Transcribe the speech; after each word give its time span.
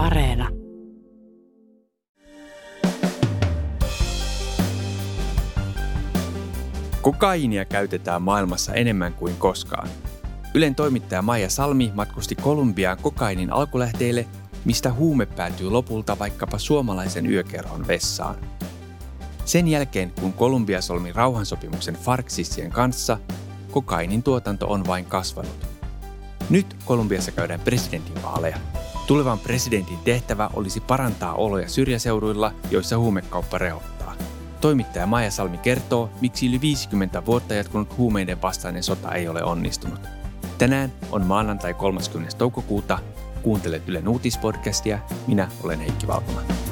Areena. 0.00 0.48
Kokaiinia 7.02 7.64
käytetään 7.64 8.22
maailmassa 8.22 8.74
enemmän 8.74 9.12
kuin 9.12 9.36
koskaan. 9.36 9.88
Ylen 10.54 10.74
toimittaja 10.74 11.22
Maija 11.22 11.50
Salmi 11.50 11.92
matkusti 11.94 12.34
Kolumbiaan 12.34 12.98
kokainin 13.02 13.52
alkulähteille, 13.52 14.26
mistä 14.64 14.92
huume 14.92 15.26
päätyy 15.26 15.70
lopulta 15.70 16.18
vaikkapa 16.18 16.58
suomalaisen 16.58 17.26
yökerhon 17.26 17.88
vessaan. 17.88 18.36
Sen 19.44 19.68
jälkeen, 19.68 20.12
kun 20.20 20.32
Kolumbia 20.32 20.80
solmi 20.80 21.12
rauhansopimuksen 21.12 21.94
Farksissien 21.94 22.70
kanssa, 22.70 23.18
kokainin 23.70 24.22
tuotanto 24.22 24.66
on 24.66 24.86
vain 24.86 25.04
kasvanut. 25.04 25.66
Nyt 26.50 26.76
Kolumbiassa 26.84 27.30
käydään 27.30 27.60
presidentinvaaleja. 27.60 28.58
Tulevan 29.10 29.38
presidentin 29.38 29.98
tehtävä 29.98 30.50
olisi 30.54 30.80
parantaa 30.80 31.34
oloja 31.34 31.68
syrjäseuduilla, 31.68 32.52
joissa 32.70 32.98
huumekauppa 32.98 33.58
rehottaa. 33.58 34.14
Toimittaja 34.60 35.06
Maija 35.06 35.30
Salmi 35.30 35.58
kertoo, 35.58 36.10
miksi 36.20 36.46
yli 36.46 36.60
50 36.60 37.26
vuotta 37.26 37.54
jatkunut 37.54 37.96
huumeiden 37.98 38.42
vastainen 38.42 38.82
sota 38.82 39.12
ei 39.12 39.28
ole 39.28 39.44
onnistunut. 39.44 40.00
Tänään 40.58 40.92
on 41.12 41.26
maanantai 41.26 41.74
30. 41.74 42.36
toukokuuta. 42.38 42.98
Kuuntelet 43.42 43.88
Ylen 43.88 44.08
uutispodcastia. 44.08 44.98
Minä 45.26 45.48
olen 45.64 45.80
Heikki 45.80 46.06
Valkonen. 46.06 46.69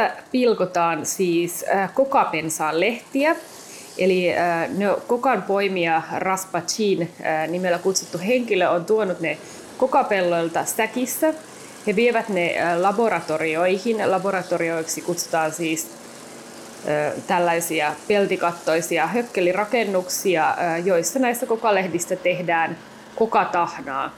Tässä 0.00 0.22
pilkotaan 0.32 1.06
siis 1.06 1.64
äh, 1.74 1.94
kokapensaan 1.94 2.80
lehtiä, 2.80 3.36
Eli 3.98 4.36
äh, 4.36 4.68
ne 4.68 4.86
kokan 5.06 5.42
poimija 5.42 6.02
Raspachin 6.16 7.02
äh, 7.02 7.48
nimellä 7.48 7.78
kutsuttu 7.78 8.18
henkilö 8.26 8.68
on 8.68 8.84
tuonut 8.84 9.20
ne 9.20 9.38
kokapelloilta 9.78 10.64
säkissä. 10.64 11.34
He 11.86 11.96
vievät 11.96 12.28
ne 12.28 12.56
laboratorioihin. 12.76 14.10
Laboratorioiksi 14.10 15.02
kutsutaan 15.02 15.52
siis 15.52 15.90
tällaisia 17.26 17.92
peltikattoisia 18.08 19.06
hökkelirakennuksia, 19.06 20.56
joissa 20.84 21.18
näistä 21.18 21.46
kokalehdistä 21.46 22.16
tehdään 22.16 22.78
kokatahnaa. 23.16 24.14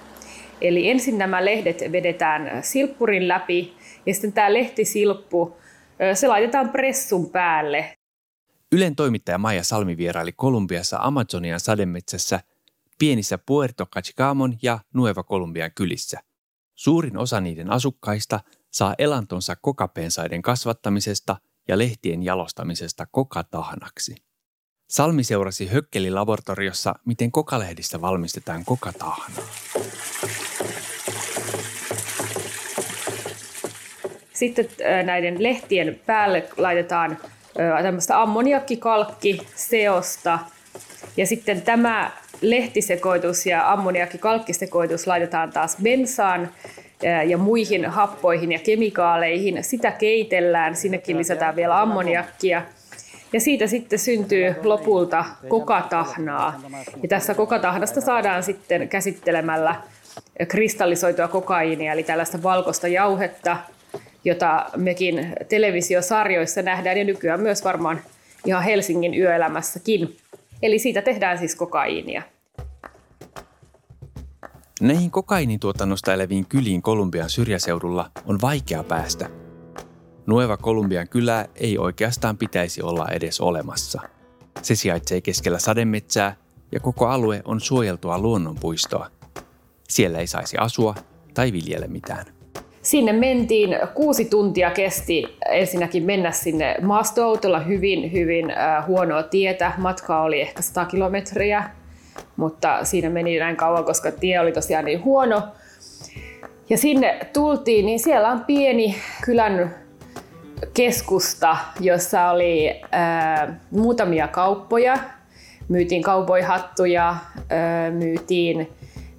Eli 0.60 0.90
ensin 0.90 1.18
nämä 1.18 1.44
lehdet 1.44 1.82
vedetään 1.92 2.62
silppurin 2.62 3.28
läpi 3.28 3.72
ja 4.06 4.14
sitten 4.14 4.32
tämä 4.32 4.52
lehtisilppu, 4.52 5.56
se 6.14 6.28
laitetaan 6.28 6.70
pressun 6.70 7.30
päälle. 7.30 7.98
Ylen 8.72 8.96
toimittaja 8.96 9.38
Maija 9.38 9.64
Salmi 9.64 9.96
vieraili 9.96 10.32
Kolumbiassa 10.32 10.98
Amazonian 11.00 11.60
sademetsässä 11.60 12.40
pienissä 12.98 13.38
Puerto 13.38 13.86
Cachicamon 13.86 14.56
ja 14.62 14.78
Nueva 14.94 15.24
Columbian 15.24 15.70
kylissä. 15.74 16.20
Suurin 16.74 17.18
osa 17.18 17.40
niiden 17.40 17.70
asukkaista 17.70 18.40
saa 18.70 18.94
elantonsa 18.98 19.56
kokapensaiden 19.56 20.42
kasvattamisesta 20.42 21.36
ja 21.68 21.78
lehtien 21.78 22.22
jalostamisesta 22.22 23.06
kokatahnaksi. 23.10 24.14
Salmi 24.90 25.24
seurasi 25.24 25.68
Hökkeli-laboratoriossa, 25.68 26.94
miten 27.06 27.32
kokalehdistä 27.32 28.00
valmistetaan 28.00 28.64
kokatahnaa. 28.64 29.46
Sitten 34.42 34.68
näiden 35.04 35.42
lehtien 35.42 36.00
päälle 36.06 36.44
laitetaan 36.56 37.18
tämmöistä 37.82 38.22
ammoniakkikalkkiseosta. 38.22 40.38
Ja 41.16 41.26
sitten 41.26 41.62
tämä 41.62 42.10
lehtisekoitus 42.40 43.46
ja 43.46 43.72
ammoniakkikalkkisekoitus 43.72 45.06
laitetaan 45.06 45.52
taas 45.52 45.76
bensaan 45.82 46.50
ja 47.26 47.38
muihin 47.38 47.86
happoihin 47.86 48.52
ja 48.52 48.58
kemikaaleihin. 48.58 49.64
Sitä 49.64 49.90
keitellään, 49.90 50.76
sinnekin 50.76 51.18
lisätään 51.18 51.56
vielä 51.56 51.80
ammoniakkia. 51.80 52.62
Ja 53.32 53.40
siitä 53.40 53.66
sitten 53.66 53.98
syntyy 53.98 54.54
lopulta 54.62 55.24
kokatahnaa. 55.48 56.60
Ja 57.02 57.08
tässä 57.08 57.34
kokatahnasta 57.34 58.00
saadaan 58.00 58.42
sitten 58.42 58.88
käsittelemällä 58.88 59.76
kristallisoitua 60.48 61.28
kokaiinia, 61.28 61.92
eli 61.92 62.02
tällaista 62.02 62.42
valkoista 62.42 62.88
jauhetta, 62.88 63.56
jota 64.24 64.66
mekin 64.76 65.34
televisiosarjoissa 65.48 66.62
nähdään 66.62 66.98
ja 66.98 67.04
nykyään 67.04 67.40
myös 67.40 67.64
varmaan 67.64 68.00
ihan 68.46 68.62
Helsingin 68.62 69.14
yöelämässäkin. 69.14 70.16
Eli 70.62 70.78
siitä 70.78 71.02
tehdään 71.02 71.38
siis 71.38 71.54
kokaiinia. 71.54 72.22
Näihin 74.80 75.10
kokainituotannosta 75.10 76.14
eläviin 76.14 76.46
kyliin 76.46 76.82
Kolumbian 76.82 77.30
syrjäseudulla 77.30 78.10
on 78.26 78.40
vaikea 78.40 78.84
päästä. 78.84 79.30
Nueva 80.26 80.56
Kolumbian 80.56 81.08
kylää 81.08 81.48
ei 81.54 81.78
oikeastaan 81.78 82.38
pitäisi 82.38 82.82
olla 82.82 83.08
edes 83.08 83.40
olemassa. 83.40 84.00
Se 84.62 84.74
sijaitsee 84.74 85.20
keskellä 85.20 85.58
sademetsää 85.58 86.36
ja 86.72 86.80
koko 86.80 87.06
alue 87.06 87.42
on 87.44 87.60
suojeltua 87.60 88.18
luonnonpuistoa. 88.18 89.10
Siellä 89.88 90.18
ei 90.18 90.26
saisi 90.26 90.56
asua 90.56 90.94
tai 91.34 91.52
viljellä 91.52 91.86
mitään. 91.86 92.41
Sinne 92.82 93.12
mentiin, 93.12 93.78
kuusi 93.94 94.24
tuntia 94.24 94.70
kesti 94.70 95.36
ensinnäkin 95.48 96.02
mennä 96.02 96.30
sinne 96.30 96.76
maastoautolla 96.82 97.60
hyvin, 97.60 98.12
hyvin 98.12 98.50
äh, 98.50 98.86
huonoa 98.86 99.22
tietä. 99.22 99.72
Matka 99.78 100.22
oli 100.22 100.40
ehkä 100.40 100.62
100 100.62 100.84
kilometriä, 100.84 101.64
mutta 102.36 102.84
siinä 102.84 103.10
meni 103.10 103.38
näin 103.38 103.56
kauan, 103.56 103.84
koska 103.84 104.12
tie 104.12 104.40
oli 104.40 104.52
tosiaan 104.52 104.84
niin 104.84 105.04
huono. 105.04 105.42
Ja 106.70 106.78
sinne 106.78 107.18
tultiin, 107.32 107.86
niin 107.86 108.00
siellä 108.00 108.28
on 108.28 108.44
pieni 108.44 108.96
kylän 109.24 109.74
keskusta, 110.74 111.56
jossa 111.80 112.30
oli 112.30 112.68
äh, 112.68 113.48
muutamia 113.70 114.28
kauppoja. 114.28 114.98
Myytiin 115.68 116.02
kaupoihattuja, 116.02 117.10
äh, 117.10 117.92
myytiin 117.92 118.68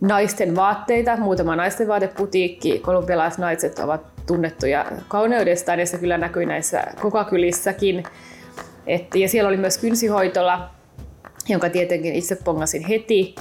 naisten 0.04 0.56
vaatteita, 0.56 1.18
muutama 1.18 1.56
naisten 1.56 1.88
vaateputiikki. 1.88 2.80
Kolumbialaisnaiset 2.80 3.80
ovat 3.80 4.02
tunnettuja 4.26 4.86
kauneudestaan 5.08 5.80
ja 5.80 5.86
se 5.86 5.98
kyllä 5.98 6.18
näkyi 6.18 6.46
näissä 6.46 6.84
kokakylissäkin. 7.02 8.04
Et, 8.88 9.16
ja 9.16 9.30
siellä 9.30 9.48
oli 9.48 9.58
myös 9.58 9.78
kynsihoitola, 9.78 10.70
jonka 11.50 11.70
tietenkin 11.70 12.16
itse 12.16 12.36
pongasin 12.36 12.88
heti. 12.88 13.36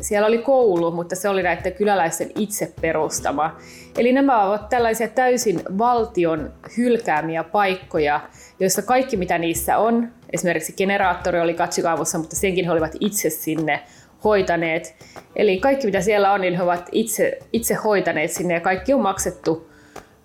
Siellä 0.00 0.26
oli 0.26 0.38
koulu, 0.38 0.90
mutta 0.90 1.16
se 1.16 1.28
oli 1.28 1.42
näiden 1.42 1.72
kyläläisten 1.72 2.30
itse 2.36 2.72
perustama. 2.80 3.56
Eli 3.98 4.12
nämä 4.12 4.44
ovat 4.44 4.68
tällaisia 4.68 5.08
täysin 5.08 5.62
valtion 5.78 6.52
hylkäämiä 6.76 7.44
paikkoja, 7.44 8.20
joissa 8.60 8.82
kaikki 8.82 9.16
mitä 9.16 9.38
niissä 9.38 9.78
on, 9.78 10.08
esimerkiksi 10.32 10.72
generaattori 10.72 11.40
oli 11.40 11.54
Katsikaavossa, 11.54 12.18
mutta 12.18 12.36
senkin 12.36 12.64
he 12.64 12.70
olivat 12.70 12.96
itse 13.00 13.30
sinne 13.30 13.82
hoitaneet. 14.24 14.94
Eli 15.36 15.60
kaikki 15.60 15.86
mitä 15.86 16.00
siellä 16.00 16.32
on, 16.32 16.40
niin 16.40 16.56
he 16.56 16.62
ovat 16.62 16.88
itse, 16.92 17.38
itse 17.52 17.74
hoitaneet 17.74 18.32
sinne 18.32 18.54
ja 18.54 18.60
kaikki 18.60 18.94
on 18.94 19.00
maksettu 19.00 19.70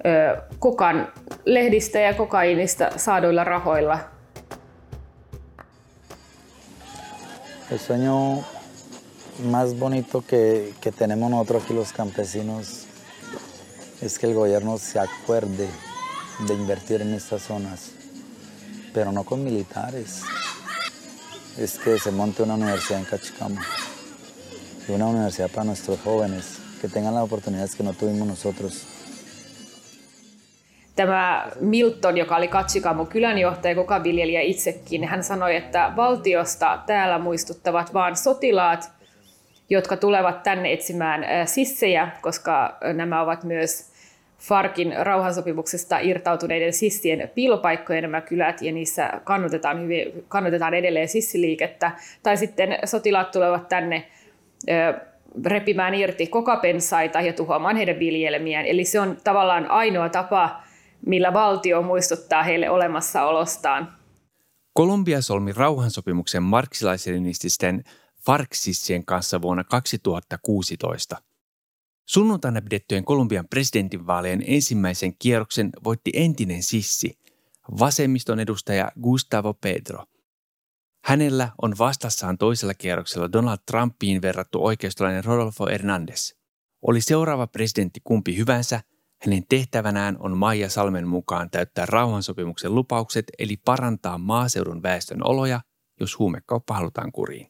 ö, 0.06 0.42
kokan 0.60 1.14
lehdistä 1.46 2.00
ja 2.00 2.14
kokainista 2.14 2.90
saaduilla 2.96 3.44
rahoilla. 3.44 4.00
El 7.72 7.80
sueño 7.80 8.44
más 9.44 9.74
bonito 9.74 10.24
que, 10.26 10.74
que 10.80 10.92
tenemos 10.92 11.30
nosotros 11.30 11.64
aquí 11.64 11.74
los 11.74 11.92
campesinos 11.92 12.88
es 14.02 14.18
que 14.18 14.28
el 14.28 14.34
gobierno 14.34 14.78
se 14.78 15.00
acuerde 15.00 15.68
de 16.48 16.54
invertir 16.54 17.02
en 17.02 17.14
estas 17.14 17.42
zonas, 17.42 17.92
pero 18.94 19.12
no 19.12 19.24
con 19.24 19.44
militares. 19.44 20.22
Es 21.58 21.80
que 21.80 21.98
se 21.98 22.12
monte 22.12 22.44
una 22.44 22.54
universidad 22.54 23.00
en 23.00 23.06
Cachicamo 23.06 23.60
y 24.88 24.92
una 24.92 25.08
universidad 25.08 25.50
para 25.50 25.64
nuestros 25.64 26.00
jóvenes, 26.06 26.60
que 26.82 26.88
tengan 26.88 27.16
las 27.16 27.24
oportunidades 27.24 27.76
que 27.76 27.84
no 27.84 27.94
tuvimos 27.94 28.28
nosotros. 28.28 28.86
Tämä 30.96 31.52
Milton, 31.60 32.18
joka 32.18 32.36
oli 32.36 32.48
Katsikamo 32.48 33.06
kylänjohtaja, 33.06 33.76
kokaviljelijä 33.76 34.42
itsekin, 34.42 35.08
hän 35.08 35.24
sanoi, 35.24 35.56
että 35.56 35.94
valtiosta 35.96 36.80
täällä 36.86 37.20
muistuttavat 37.20 37.94
vain 37.94 38.16
sotilaat, 38.16 38.92
jotka 39.70 39.98
tulevat 39.98 40.44
tänne 40.44 40.74
etsimään 40.74 41.26
sissejä, 41.48 42.12
koska 42.22 42.78
nämä 42.94 43.22
ovat 43.22 43.44
myös 43.44 43.86
Farkin 44.40 44.94
rauhansopimuksesta 45.00 46.00
irtautuneiden 46.00 46.74
sissien 46.74 47.32
piilopaikkojen 47.36 48.02
nämä 48.02 48.22
kylät, 48.22 48.62
ja 48.62 48.72
niissä 48.72 49.22
kannatetaan, 49.24 49.82
hyvin, 49.82 50.26
kannatetaan 50.28 50.74
edelleen 50.74 51.08
sissiliikettä. 51.08 51.92
Tai 52.24 52.38
sitten 52.38 52.78
sotilaat 52.86 53.32
tulevat 53.32 53.70
tänne 53.70 54.08
ö, 54.70 55.00
repimään 55.46 55.94
irti 55.94 56.28
kokapensaita 56.28 57.22
ja 57.22 57.34
tuhoamaan 57.34 57.76
heidän 57.76 58.00
viljelmiään. 58.00 58.66
Eli 58.66 58.86
se 58.86 59.00
on 59.00 59.18
tavallaan 59.24 59.72
ainoa 59.72 60.10
tapa, 60.10 60.64
millä 61.06 61.34
valtio 61.34 61.82
muistuttaa 61.82 62.44
heille 62.44 62.70
olemassaolostaan. 62.70 63.94
Kolumbia 64.74 65.22
solmi 65.22 65.52
rauhansopimuksen 65.54 66.44
marksilaisleninististen 66.44 67.84
Farksissien 68.26 69.06
kanssa 69.06 69.42
vuonna 69.42 69.64
2016. 69.64 71.18
Sunnuntaina 72.08 72.62
pidettyjen 72.62 73.06
Kolumbian 73.06 73.48
presidentinvaalien 73.48 74.44
ensimmäisen 74.48 75.18
kierroksen 75.20 75.70
voitti 75.84 76.12
entinen 76.14 76.64
sissi, 76.64 77.20
vasemmiston 77.80 78.40
edustaja 78.40 78.92
Gustavo 79.02 79.54
Pedro. 79.54 80.06
Hänellä 81.04 81.50
on 81.62 81.76
vastassaan 81.80 82.38
toisella 82.38 82.74
kierroksella 82.74 83.32
Donald 83.32 83.58
Trumpiin 83.66 84.22
verrattu 84.22 84.66
oikeistolainen 84.66 85.24
Rodolfo 85.24 85.66
Hernández. 85.66 86.34
Oli 86.82 87.02
seuraava 87.02 87.48
presidentti 87.48 88.02
kumpi 88.04 88.38
hyvänsä, 88.38 88.82
hänen 89.22 89.44
tehtävänään 89.50 90.18
on 90.20 90.38
Maija 90.38 90.70
Salmen 90.70 91.08
mukaan 91.08 91.50
täyttää 91.50 91.86
rauhansopimuksen 91.86 92.76
lupaukset 92.76 93.26
eli 93.40 93.58
parantaa 93.58 94.18
maaseudun 94.18 94.84
väestön 94.84 95.28
oloja, 95.28 95.62
jos 96.00 96.20
huumekauppa 96.20 96.74
halutaan 96.74 97.12
kuriin. 97.12 97.48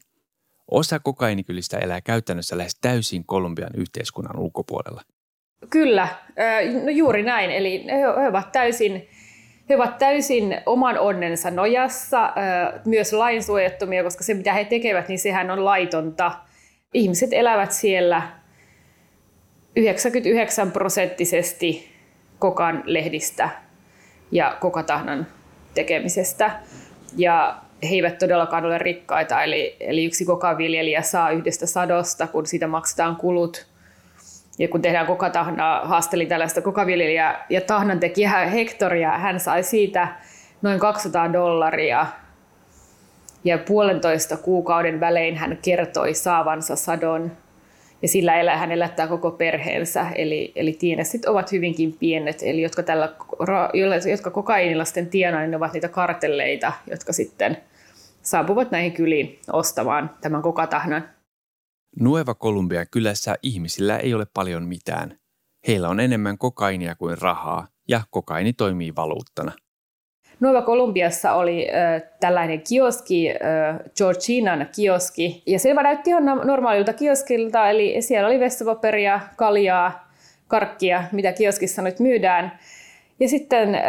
Osa 0.70 0.98
kokainikylistä 0.98 1.78
elää 1.78 2.00
käytännössä 2.00 2.58
lähes 2.58 2.78
täysin 2.80 3.24
Kolumbian 3.26 3.70
yhteiskunnan 3.76 4.38
ulkopuolella. 4.38 5.02
Kyllä, 5.70 6.08
no 6.84 6.90
juuri 6.90 7.22
näin. 7.22 7.50
Eli 7.50 7.84
he 7.90 8.08
ovat 8.08 8.52
täysin, 8.52 9.08
he 9.68 9.76
ovat 9.76 9.98
täysin 9.98 10.60
oman 10.66 10.98
onnensa 10.98 11.50
nojassa, 11.50 12.32
myös 12.84 13.12
lainsuojattomia, 13.12 14.02
koska 14.02 14.24
se 14.24 14.34
mitä 14.34 14.52
he 14.52 14.64
tekevät, 14.64 15.08
niin 15.08 15.18
sehän 15.18 15.50
on 15.50 15.64
laitonta. 15.64 16.32
Ihmiset 16.94 17.32
elävät 17.32 17.72
siellä 17.72 18.22
99 19.76 20.72
prosenttisesti 20.72 21.92
kokan 22.38 22.82
lehdistä 22.86 23.50
ja 24.32 24.56
kokatahnan 24.60 25.26
tekemisestä. 25.74 26.60
Ja 27.16 27.62
he 27.82 27.88
eivät 27.94 28.18
todellakaan 28.18 28.64
ole 28.64 28.78
rikkaita, 28.78 29.42
eli, 29.42 29.76
eli 29.80 30.04
yksi 30.04 30.24
kokaviljelijä 30.24 31.02
saa 31.02 31.30
yhdestä 31.30 31.66
sadosta, 31.66 32.26
kun 32.26 32.46
siitä 32.46 32.66
maksetaan 32.66 33.16
kulut. 33.16 33.66
Ja 34.58 34.68
kun 34.68 34.82
tehdään 34.82 35.06
kokatahnaa, 35.06 35.86
haastelin 35.86 36.28
tällaista 36.28 36.60
kokaviljelijää 36.60 37.46
ja 37.50 37.60
tahnantekijää 37.60 38.46
Hektoria, 38.46 39.10
hän 39.10 39.40
sai 39.40 39.62
siitä 39.62 40.08
noin 40.62 40.78
200 40.78 41.32
dollaria. 41.32 42.06
Ja 43.44 43.58
puolentoista 43.58 44.36
kuukauden 44.36 45.00
välein 45.00 45.36
hän 45.36 45.58
kertoi 45.62 46.14
saavansa 46.14 46.76
sadon 46.76 47.32
ja 48.02 48.08
sillä 48.08 48.40
elää, 48.40 48.56
hän 48.56 48.72
elättää 48.72 49.06
koko 49.06 49.30
perheensä. 49.30 50.06
Eli, 50.14 50.52
eli 50.56 50.72
tienestit 50.72 51.26
ovat 51.26 51.52
hyvinkin 51.52 51.96
pienet, 51.98 52.38
eli 52.42 52.62
jotka, 52.62 52.82
tällä, 52.82 53.12
jotka 54.10 54.30
kokainilla 54.30 54.84
sitten 54.84 55.06
tienaa, 55.06 55.40
niin 55.40 55.50
ne 55.50 55.56
ovat 55.56 55.72
niitä 55.72 55.88
kartelleita, 55.88 56.72
jotka 56.90 57.12
sitten 57.12 57.56
saapuvat 58.22 58.70
näihin 58.70 58.92
kyliin 58.92 59.38
ostamaan 59.52 60.10
tämän 60.20 60.42
kokatahnan. 60.42 61.08
Nueva 62.00 62.34
Kolumbian 62.34 62.86
kylässä 62.90 63.34
ihmisillä 63.42 63.98
ei 63.98 64.14
ole 64.14 64.26
paljon 64.34 64.64
mitään. 64.64 65.18
Heillä 65.68 65.88
on 65.88 66.00
enemmän 66.00 66.38
kokainia 66.38 66.94
kuin 66.94 67.18
rahaa, 67.18 67.66
ja 67.88 68.00
kokaini 68.10 68.52
toimii 68.52 68.96
valuuttana. 68.96 69.52
Nueva 70.40 70.62
Kolumbiassa 70.62 71.32
oli 71.32 71.68
äh, 71.70 72.02
tällainen 72.20 72.62
kioski, 72.68 73.30
äh, 73.30 73.36
Georginan 73.96 74.68
kioski, 74.76 75.42
ja 75.46 75.58
se 75.58 75.74
näytti 75.74 76.10
ihan 76.10 76.24
normaalilta 76.24 76.92
kioskilta, 76.92 77.70
eli 77.70 78.02
siellä 78.02 78.28
oli 78.28 78.40
vessapaperia, 78.40 79.20
kaljaa, 79.36 80.12
karkkia, 80.48 81.04
mitä 81.12 81.32
kioskissa 81.32 81.82
nyt 81.82 82.00
myydään. 82.00 82.58
Ja 83.20 83.28
sitten 83.28 83.74
äh, 83.74 83.82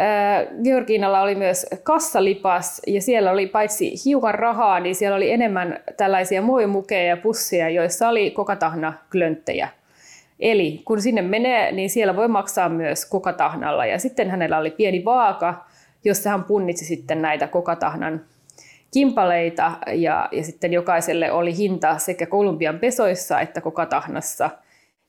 Georgiinalla 0.64 1.22
oli 1.22 1.34
myös 1.34 1.66
kassalipas, 1.82 2.82
ja 2.86 3.02
siellä 3.02 3.30
oli 3.30 3.46
paitsi 3.46 3.94
hiukan 4.04 4.34
rahaa, 4.34 4.80
niin 4.80 4.94
siellä 4.94 5.16
oli 5.16 5.30
enemmän 5.30 5.80
tällaisia 5.96 6.42
muovimukeja 6.42 7.08
ja 7.08 7.16
pusseja, 7.16 7.68
joissa 7.68 8.08
oli 8.08 8.30
kokatahna 8.30 8.92
klönttejä. 9.12 9.68
Eli 10.40 10.82
kun 10.84 11.02
sinne 11.02 11.22
menee, 11.22 11.72
niin 11.72 11.90
siellä 11.90 12.16
voi 12.16 12.28
maksaa 12.28 12.68
myös 12.68 13.06
kokatahnalla. 13.06 13.86
Ja 13.86 13.98
sitten 13.98 14.30
hänellä 14.30 14.58
oli 14.58 14.70
pieni 14.70 15.04
vaaka, 15.04 15.64
jossa 16.04 16.30
hän 16.30 16.44
punnitsi 16.44 16.84
sitten 16.84 17.22
näitä 17.22 17.46
kokatahnan 17.46 18.24
kimpaleita 18.92 19.72
ja, 19.92 20.28
ja 20.32 20.44
sitten 20.44 20.72
jokaiselle 20.72 21.32
oli 21.32 21.56
hinta 21.56 21.98
sekä 21.98 22.26
Kolumbian 22.26 22.78
pesoissa 22.78 23.40
että 23.40 23.60
kokatahnassa. 23.60 24.50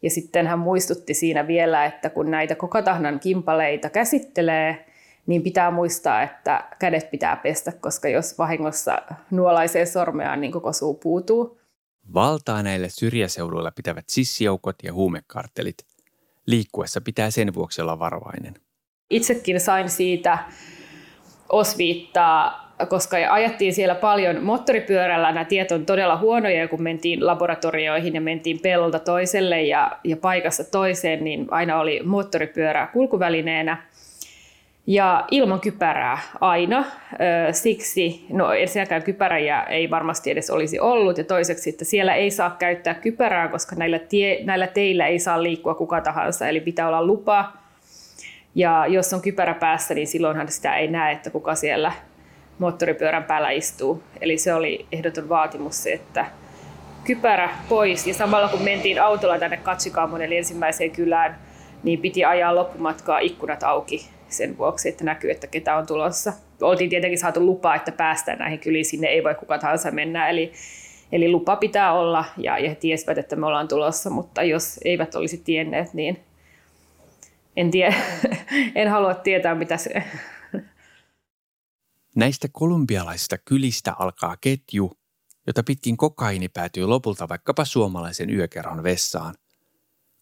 Ja 0.01 0.09
sitten 0.09 0.47
hän 0.47 0.59
muistutti 0.59 1.13
siinä 1.13 1.47
vielä, 1.47 1.85
että 1.85 2.09
kun 2.09 2.31
näitä 2.31 2.55
kokatahnan 2.55 3.19
kimpaleita 3.19 3.89
käsittelee, 3.89 4.85
niin 5.27 5.43
pitää 5.43 5.71
muistaa, 5.71 6.21
että 6.21 6.63
kädet 6.79 7.11
pitää 7.11 7.35
pestä, 7.35 7.71
koska 7.71 8.09
jos 8.09 8.37
vahingossa 8.37 9.01
nuolaisee 9.31 9.85
sormeaan, 9.85 10.41
niin 10.41 10.51
koko 10.51 10.73
suu 10.73 10.93
puutuu. 10.93 11.59
Valtaa 12.13 12.63
näille 12.63 12.89
syrjäseuduilla 12.89 13.71
pitävät 13.71 14.05
sissijoukot 14.07 14.75
ja 14.83 14.93
huumekartelit. 14.93 15.77
Liikkuessa 16.45 17.01
pitää 17.01 17.31
sen 17.31 17.53
vuoksi 17.53 17.81
olla 17.81 17.99
varovainen. 17.99 18.53
Itsekin 19.09 19.59
sain 19.59 19.89
siitä 19.89 20.37
osviittaa, 21.49 22.60
koska 22.89 23.17
ajettiin 23.29 23.73
siellä 23.73 23.95
paljon 23.95 24.43
moottoripyörällä. 24.43 25.31
Nämä 25.31 25.45
tiet 25.45 25.71
on 25.71 25.85
todella 25.85 26.17
huonoja, 26.17 26.67
kun 26.67 26.81
mentiin 26.83 27.25
laboratorioihin 27.25 28.15
ja 28.15 28.21
mentiin 28.21 28.59
pellolta 28.59 28.99
toiselle 28.99 29.61
ja, 29.61 29.91
ja 30.03 30.17
paikassa 30.17 30.71
toiseen, 30.71 31.23
niin 31.23 31.47
aina 31.51 31.79
oli 31.79 32.01
moottoripyörä 32.03 32.87
kulkuvälineenä. 32.93 33.77
Ja 34.87 35.25
ilman 35.31 35.59
kypärää 35.59 36.17
aina. 36.41 36.85
Siksi, 37.51 38.25
no 38.29 38.53
ensinnäkään 38.53 39.03
kypäräjä 39.03 39.63
ei 39.63 39.89
varmasti 39.89 40.31
edes 40.31 40.49
olisi 40.49 40.79
ollut. 40.79 41.17
Ja 41.17 41.23
toiseksi, 41.23 41.69
että 41.69 41.85
siellä 41.85 42.15
ei 42.15 42.31
saa 42.31 42.55
käyttää 42.59 42.93
kypärää, 42.93 43.47
koska 43.47 43.75
näillä, 43.75 43.99
tie, 43.99 44.43
näillä 44.43 44.67
teillä 44.67 45.07
ei 45.07 45.19
saa 45.19 45.43
liikkua 45.43 45.75
kuka 45.75 46.01
tahansa. 46.01 46.47
Eli 46.47 46.59
pitää 46.59 46.87
olla 46.87 47.05
lupa 47.05 47.51
ja 48.55 48.85
jos 48.87 49.13
on 49.13 49.21
kypärä 49.21 49.53
päässä, 49.53 49.93
niin 49.93 50.07
silloinhan 50.07 50.47
sitä 50.47 50.75
ei 50.75 50.87
näe, 50.87 51.13
että 51.13 51.29
kuka 51.29 51.55
siellä 51.55 51.91
moottoripyörän 52.61 53.23
päällä 53.23 53.49
istuu. 53.51 54.03
Eli 54.21 54.37
se 54.37 54.53
oli 54.53 54.85
ehdoton 54.91 55.29
vaatimus 55.29 55.83
se, 55.83 55.93
että 55.93 56.25
kypärä 57.03 57.49
pois. 57.69 58.07
Ja 58.07 58.13
samalla 58.13 58.47
kun 58.47 58.61
mentiin 58.61 59.01
autolla 59.01 59.39
tänne 59.39 59.57
Katsikaamon 59.57 60.21
eli 60.21 60.37
ensimmäiseen 60.37 60.91
kylään, 60.91 61.39
niin 61.83 61.99
piti 61.99 62.25
ajaa 62.25 62.55
loppumatkaa 62.55 63.19
ikkunat 63.19 63.63
auki 63.63 64.09
sen 64.29 64.57
vuoksi, 64.57 64.89
että 64.89 65.03
näkyy, 65.03 65.31
että 65.31 65.47
ketä 65.47 65.75
on 65.75 65.87
tulossa. 65.87 66.33
Oltiin 66.61 66.89
tietenkin 66.89 67.19
saatu 67.19 67.45
lupa, 67.45 67.75
että 67.75 67.91
päästään 67.91 68.39
näihin 68.39 68.59
kyliin, 68.59 68.85
sinne 68.85 69.07
ei 69.07 69.23
voi 69.23 69.35
kuka 69.35 69.57
tahansa 69.57 69.91
mennä. 69.91 70.29
Eli, 70.29 70.51
eli 71.11 71.31
lupa 71.31 71.55
pitää 71.55 71.93
olla 71.93 72.25
ja, 72.37 72.57
ja 72.57 72.69
he 72.69 72.75
tiesivät, 72.75 73.17
että 73.17 73.35
me 73.35 73.45
ollaan 73.45 73.67
tulossa, 73.67 74.09
mutta 74.09 74.43
jos 74.43 74.79
eivät 74.85 75.15
olisi 75.15 75.37
tienneet, 75.37 75.93
niin 75.93 76.19
en 77.57 77.71
tiedä, 77.71 77.93
en 78.75 78.87
halua 78.87 79.13
tietää 79.13 79.55
mitä 79.55 79.77
se. 79.77 80.03
Näistä 82.15 82.47
kolumbialaisista 82.51 83.37
kylistä 83.37 83.93
alkaa 83.99 84.37
ketju, 84.41 84.91
jota 85.47 85.63
pitkin 85.63 85.97
kokaini 85.97 86.49
päätyy 86.49 86.85
lopulta 86.85 87.29
vaikkapa 87.29 87.65
suomalaisen 87.65 88.29
yökerhon 88.29 88.83
vessaan. 88.83 89.35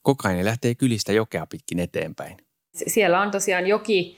Kokaini 0.02 0.46
lähtee 0.46 0.76
kylistä 0.76 1.14
jokea 1.14 1.46
pitkin 1.46 1.80
eteenpäin. 1.80 2.38
Siellä 2.74 3.22
on 3.22 3.32
tosiaan 3.32 3.68
joki, 3.68 4.18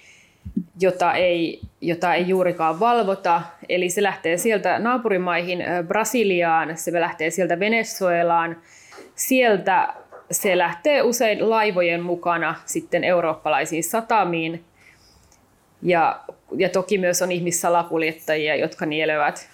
jota 0.80 1.14
ei, 1.14 1.62
jota 1.82 2.14
ei 2.14 2.28
juurikaan 2.28 2.80
valvota. 2.80 3.42
Eli 3.70 3.90
se 3.90 4.04
lähtee 4.04 4.38
sieltä 4.38 4.80
naapurimaihin 4.80 5.60
Brasiliaan, 5.88 6.78
se 6.78 6.94
lähtee 6.94 7.30
sieltä 7.30 7.60
Venezuelaan. 7.60 8.62
Sieltä 9.16 9.94
se 10.32 10.58
lähtee 10.58 11.02
usein 11.02 11.50
laivojen 11.50 12.04
mukana 12.04 12.56
sitten 12.66 13.04
eurooppalaisiin 13.04 13.84
satamiin. 13.84 14.66
Ja, 15.84 16.24
ja 16.58 16.70
toki 16.70 16.98
myös 16.98 17.22
on 17.22 17.32
ihmissalakuljettajia, 17.32 18.56
jotka 18.56 18.86
nielevät 18.86 19.50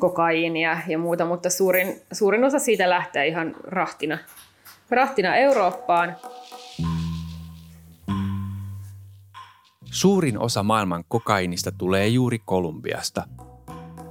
kokaiinia 0.00 0.78
ja 0.86 0.98
muuta, 0.98 1.24
mutta 1.24 1.50
suurin, 1.50 2.00
suurin 2.12 2.44
osa 2.44 2.58
siitä 2.58 2.90
lähtee 2.90 3.26
ihan 3.26 3.54
rahtina, 3.64 4.18
rahtina 4.90 5.36
Eurooppaan. 5.36 6.16
Suurin 9.84 10.38
osa 10.38 10.62
maailman 10.62 11.04
kokainista 11.08 11.72
tulee 11.72 12.08
juuri 12.08 12.38
Kolumbiasta. 12.44 13.22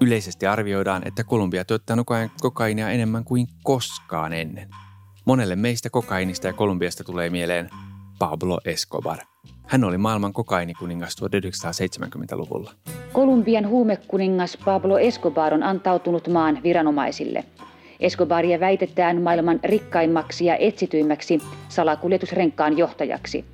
Yleisesti 0.01 0.48
arvioidaan, 0.48 1.08
että 1.08 1.24
Kolumbia 1.24 1.65
tuottaa 1.65 1.98
kokainia 2.41 2.89
enemmän 2.89 3.24
kuin 3.24 3.48
koskaan 3.63 4.34
ennen– 4.34 4.70
Monelle 5.27 5.56
meistä 5.56 5.89
kokainista 5.89 6.48
ja 6.48 6.53
Kolumbiasta 6.53 7.03
tulee 7.03 7.29
mieleen 7.29 7.70
Pablo 8.20 8.60
Escobar. 8.65 9.17
Hän 9.67 9.83
oli 9.83 9.97
maailman 9.97 10.33
kokainikuningas 10.33 11.15
1970-luvulla. 11.21 12.71
Kolumbian 13.13 13.67
huumekuningas 13.67 14.57
Pablo 14.65 14.97
Escobar 14.97 15.53
on 15.53 15.63
antautunut 15.63 16.27
maan 16.27 16.59
viranomaisille. 16.63 17.43
Escobaria 18.00 18.59
väitetään 18.59 19.21
maailman 19.21 19.59
rikkaimmaksi 19.63 20.45
ja 20.45 20.55
etsityimmäksi 20.55 21.41
salakuljetusrenkkaan 21.69 22.77
johtajaksi. 22.77 23.45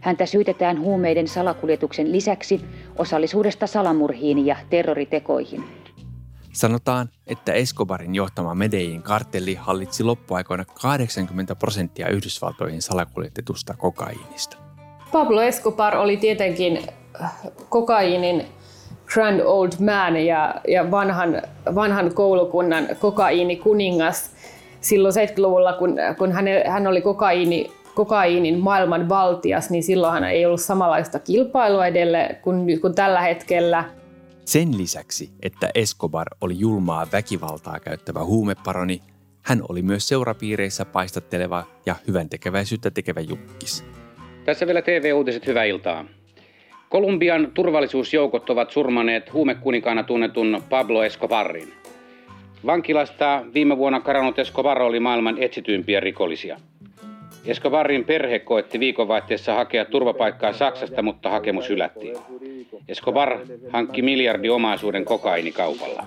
Häntä 0.00 0.26
syytetään 0.26 0.80
huumeiden 0.80 1.28
salakuljetuksen 1.28 2.12
lisäksi 2.12 2.60
osallisuudesta 2.98 3.66
salamurhiin 3.66 4.46
ja 4.46 4.56
terroritekoihin. 4.70 5.64
Sanotaan, 6.52 7.08
että 7.26 7.52
Escobarin 7.52 8.14
johtama 8.14 8.54
Medellin 8.54 9.02
kartelli 9.02 9.54
hallitsi 9.54 10.04
loppuaikoina 10.04 10.64
80 10.64 11.56
prosenttia 11.56 12.08
Yhdysvaltoihin 12.08 12.82
salakuljetetusta 12.82 13.74
kokaiinista. 13.74 14.65
Pablo 15.12 15.42
Escobar 15.42 15.96
oli 15.96 16.16
tietenkin 16.16 16.82
äh, 17.22 17.32
kokaiinin 17.68 18.46
grand 19.06 19.40
old 19.40 19.72
man 19.80 20.16
ja, 20.16 20.54
ja 20.68 20.90
vanhan, 20.90 21.42
vanhan 21.74 22.14
koulukunnan 22.14 22.88
kokaiinikuningas 22.98 24.30
silloin 24.80 25.14
70-luvulla, 25.14 25.72
kun, 25.72 25.96
kun 26.18 26.32
hän, 26.32 26.44
hän 26.68 26.86
oli 26.86 27.00
kokaiini, 27.00 27.72
kokaiinin 27.94 28.58
maailman 28.58 29.08
valtias, 29.08 29.70
niin 29.70 29.82
silloinhan 29.82 30.24
ei 30.24 30.46
ollut 30.46 30.60
samanlaista 30.60 31.18
kilpailua 31.18 31.86
edelle 31.86 32.38
kuin, 32.42 32.80
kuin 32.80 32.94
tällä 32.94 33.20
hetkellä– 33.20 33.84
sen 34.46 34.78
lisäksi, 34.78 35.30
että 35.42 35.70
Escobar 35.74 36.26
oli 36.40 36.58
julmaa 36.58 37.06
väkivaltaa 37.12 37.80
käyttävä 37.80 38.24
huumeparoni, 38.24 39.02
hän 39.42 39.62
oli 39.68 39.82
myös 39.82 40.08
seurapiireissä 40.08 40.84
paistatteleva 40.84 41.64
ja 41.86 41.96
hyvän 42.06 42.28
tekeväisyyttä 42.28 42.90
tekevä 42.90 43.20
jukkis. 43.20 43.84
Tässä 44.46 44.66
vielä 44.66 44.82
TV-uutiset, 44.82 45.46
hyvää 45.46 45.64
iltaa. 45.64 46.04
Kolumbian 46.88 47.50
turvallisuusjoukot 47.54 48.50
ovat 48.50 48.70
surmaneet 48.70 49.32
huumekuninkaana 49.32 50.02
tunnetun 50.02 50.62
Pablo 50.70 51.04
Escobarin. 51.04 51.72
Vankilasta 52.66 53.44
viime 53.54 53.78
vuonna 53.78 54.00
karannut 54.00 54.38
Escobar 54.38 54.82
oli 54.82 55.00
maailman 55.00 55.42
etsityimpiä 55.42 56.00
rikollisia. 56.00 56.60
Escobarin 57.46 58.04
perhe 58.04 58.38
koetti 58.38 58.80
viikonvaihteessa 58.80 59.54
hakea 59.54 59.84
turvapaikkaa 59.84 60.52
Saksasta, 60.52 61.02
mutta 61.02 61.30
hakemus 61.30 61.68
hylättiin. 61.68 62.16
Escobar 62.88 63.38
hankki 63.72 64.02
miljardi 64.02 64.48
omaisuuden 64.48 65.04
kokainikaupalla. 65.04 66.06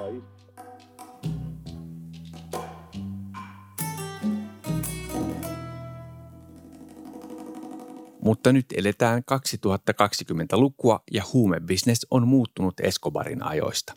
Mutta 8.21 8.53
nyt 8.53 8.65
eletään 8.77 9.23
2020-lukua 9.31 10.99
ja 11.11 11.23
huumebisnes 11.33 12.07
on 12.11 12.27
muuttunut 12.27 12.79
Escobarin 12.79 13.43
ajoista 13.43 13.93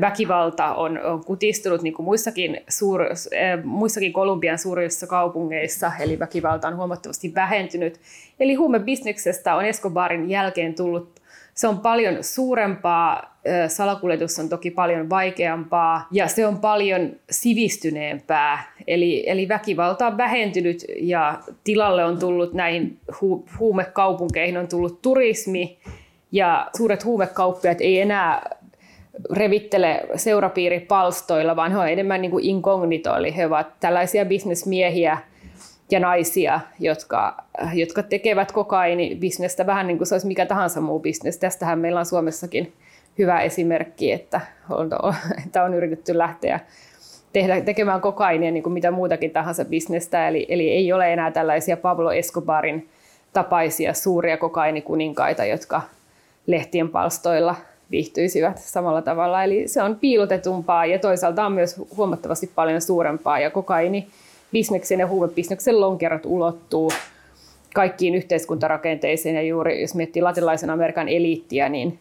väkivalta 0.00 0.74
on, 0.74 1.00
on 1.04 1.24
kutistunut 1.24 1.82
niin 1.82 1.94
kuin 1.94 2.04
muissakin, 2.04 2.60
suur, 2.68 3.02
äh, 3.02 3.64
muissakin 3.64 4.12
Kolumbian 4.12 4.58
suurissa 4.58 5.06
kaupungeissa, 5.06 5.92
eli 6.00 6.18
väkivalta 6.18 6.68
on 6.68 6.76
huomattavasti 6.76 7.34
vähentynyt. 7.34 8.00
Eli 8.40 8.54
huumebisneksestä 8.54 9.54
on 9.54 9.64
Escobarin 9.64 10.30
jälkeen 10.30 10.74
tullut 10.74 11.21
se 11.54 11.68
on 11.68 11.78
paljon 11.78 12.24
suurempaa, 12.24 13.38
salakuljetus 13.68 14.38
on 14.38 14.48
toki 14.48 14.70
paljon 14.70 15.10
vaikeampaa 15.10 16.06
ja 16.10 16.28
se 16.28 16.46
on 16.46 16.58
paljon 16.58 17.12
sivistyneempää. 17.30 18.72
Eli, 18.86 19.24
eli 19.26 19.48
väkivalta 19.48 20.06
on 20.06 20.16
vähentynyt 20.16 20.84
ja 21.00 21.38
tilalle 21.64 22.04
on 22.04 22.18
tullut 22.18 22.52
näihin 22.52 22.98
hu, 23.20 23.44
huumekaupunkeihin 23.58 24.56
on 24.56 24.68
tullut 24.68 25.02
turismi 25.02 25.78
ja 26.32 26.70
suuret 26.76 27.04
huumekauppiat 27.04 27.80
ei 27.80 28.00
enää 28.00 28.56
revittele 29.32 30.06
seurapiiripalstoilla, 30.16 31.56
vaan 31.56 31.72
he 31.72 31.78
ovat 31.78 31.88
enemmän 31.88 32.20
niin 32.20 32.30
kuin 32.30 32.44
inkognito, 32.44 33.16
eli 33.16 33.36
he 33.36 33.46
ovat 33.46 33.80
tällaisia 33.80 34.24
bisnesmiehiä 34.24 35.18
ja 35.92 36.00
naisia, 36.00 36.60
jotka, 36.80 37.36
jotka 37.74 38.02
tekevät 38.02 38.52
kokainibisnestä 38.52 39.66
vähän 39.66 39.86
niin 39.86 39.98
kuin 39.98 40.06
se 40.06 40.14
olisi 40.14 40.26
mikä 40.26 40.46
tahansa 40.46 40.80
muu 40.80 41.00
bisnes. 41.00 41.38
Tästähän 41.38 41.78
meillä 41.78 42.00
on 42.00 42.06
Suomessakin 42.06 42.72
hyvä 43.18 43.40
esimerkki, 43.40 44.12
että 44.12 44.40
on, 44.70 44.90
että 45.46 45.64
on 45.64 45.74
yritetty 45.74 46.18
lähteä 46.18 46.60
tehdä, 47.32 47.60
tekemään 47.60 48.00
kokainia 48.00 48.50
niin 48.50 48.62
kuin 48.62 48.72
mitä 48.72 48.90
muutakin 48.90 49.30
tahansa 49.30 49.64
bisnestä, 49.64 50.28
eli, 50.28 50.46
eli 50.48 50.70
ei 50.70 50.92
ole 50.92 51.12
enää 51.12 51.30
tällaisia 51.30 51.76
Pablo 51.76 52.12
Escobarin 52.12 52.88
tapaisia 53.32 53.94
suuria 53.94 54.36
kokainikuninkaita, 54.36 55.44
jotka 55.44 55.82
lehtien 56.46 56.88
palstoilla 56.88 57.56
viihtyisivät 57.90 58.58
samalla 58.58 59.02
tavalla. 59.02 59.44
Eli 59.44 59.68
se 59.68 59.82
on 59.82 59.96
piilotetumpaa 59.96 60.86
ja 60.86 60.98
toisaalta 60.98 61.46
on 61.46 61.52
myös 61.52 61.80
huomattavasti 61.96 62.50
paljon 62.54 62.80
suurempaa 62.80 63.38
ja 63.38 63.50
kokaini 63.50 64.06
bisneksen 64.52 65.00
ja 65.00 65.06
huumebisneksen 65.06 65.80
lonkerot 65.80 66.26
ulottuu 66.26 66.92
kaikkiin 67.74 68.14
yhteiskuntarakenteisiin 68.14 69.34
ja 69.34 69.42
juuri 69.42 69.80
jos 69.80 69.94
miettii 69.94 70.22
latinalaisen 70.22 70.70
Amerikan 70.70 71.08
eliittiä, 71.08 71.68
niin 71.68 71.98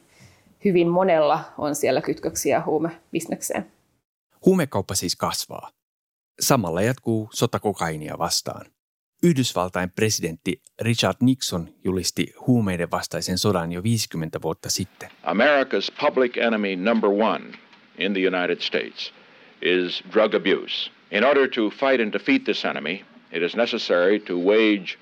hyvin 0.65 0.87
monella 0.87 1.43
on 1.57 1.75
siellä 1.75 2.01
kytköksiä 2.01 2.63
huumebisnekseen. 2.65 3.65
Huumekauppa 4.45 4.95
siis 4.95 5.15
kasvaa. 5.15 5.69
Samalla 6.39 6.81
jatkuu 6.81 7.29
sota 7.33 7.59
kokainia 7.59 8.17
vastaan. 8.17 8.65
Yhdysvaltain 9.23 9.89
presidentti 9.89 10.61
Richard 10.81 11.17
Nixon 11.21 11.69
julisti 11.83 12.33
huumeiden 12.47 12.91
vastaisen 12.91 13.37
sodan 13.37 13.71
jo 13.71 13.83
50 13.83 14.41
vuotta 14.41 14.69
sitten. 14.69 15.09
America's 15.23 16.05
public 16.05 16.37
enemy 16.37 16.75
number 16.75 17.09
one 17.09 17.45
in 17.97 18.13
the 18.13 18.27
United 18.27 18.59
States 18.61 19.13
is 19.61 20.03
drug 20.13 20.35
abuse. 20.35 20.91
In 21.11 21.23
order 21.23 21.47
to 21.49 21.69
fight 21.69 22.01
and 22.01 22.13
defeat 22.13 22.43
this 22.43 22.65
enemy, 22.65 23.05
it 23.31 23.43
is 23.43 23.55
necessary 23.55 24.19
to 24.19 24.33
wage 24.37 24.97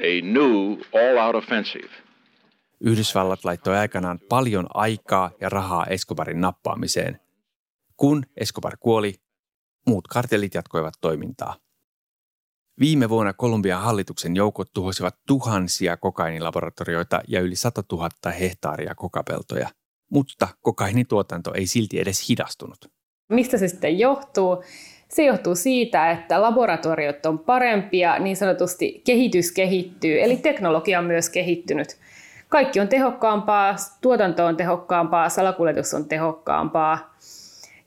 a 0.00 0.20
new 0.22 0.76
all-out 0.94 1.34
offensive. 1.34 1.88
Yhdysvallat 2.80 3.44
laittoi 3.44 3.76
aikanaan 3.76 4.18
paljon 4.28 4.66
aikaa 4.74 5.30
ja 5.40 5.48
rahaa 5.48 5.86
Escobarin 5.86 6.40
nappaamiseen. 6.40 7.20
Kun 7.96 8.22
Escobar 8.36 8.76
kuoli, 8.80 9.14
muut 9.86 10.08
kartellit 10.08 10.54
jatkoivat 10.54 10.94
toimintaa. 11.00 11.56
Viime 12.80 13.08
vuonna 13.08 13.32
Kolumbian 13.32 13.82
hallituksen 13.82 14.36
joukot 14.36 14.68
tuhosivat 14.74 15.16
tuhansia 15.26 15.96
kokainilaboratorioita 15.96 17.20
ja 17.28 17.40
yli 17.40 17.56
100 17.56 17.82
000 17.92 18.08
hehtaaria 18.40 18.94
kokapeltoja, 18.94 19.68
mutta 20.10 20.48
kokainituotanto 20.60 21.54
ei 21.54 21.66
silti 21.66 22.00
edes 22.00 22.28
hidastunut. 22.28 22.78
Mistä 23.28 23.58
se 23.58 23.68
sitten 23.68 23.98
johtuu? 23.98 24.64
Se 25.12 25.24
johtuu 25.24 25.54
siitä, 25.54 26.10
että 26.10 26.42
laboratoriot 26.42 27.26
on 27.26 27.38
parempia, 27.38 28.18
niin 28.18 28.36
sanotusti 28.36 29.02
kehitys 29.04 29.52
kehittyy, 29.52 30.22
eli 30.22 30.36
teknologia 30.36 30.98
on 30.98 31.04
myös 31.04 31.28
kehittynyt. 31.28 31.96
Kaikki 32.48 32.80
on 32.80 32.88
tehokkaampaa, 32.88 33.76
tuotanto 34.00 34.46
on 34.46 34.56
tehokkaampaa, 34.56 35.28
salakuljetus 35.28 35.94
on 35.94 36.04
tehokkaampaa. 36.04 37.14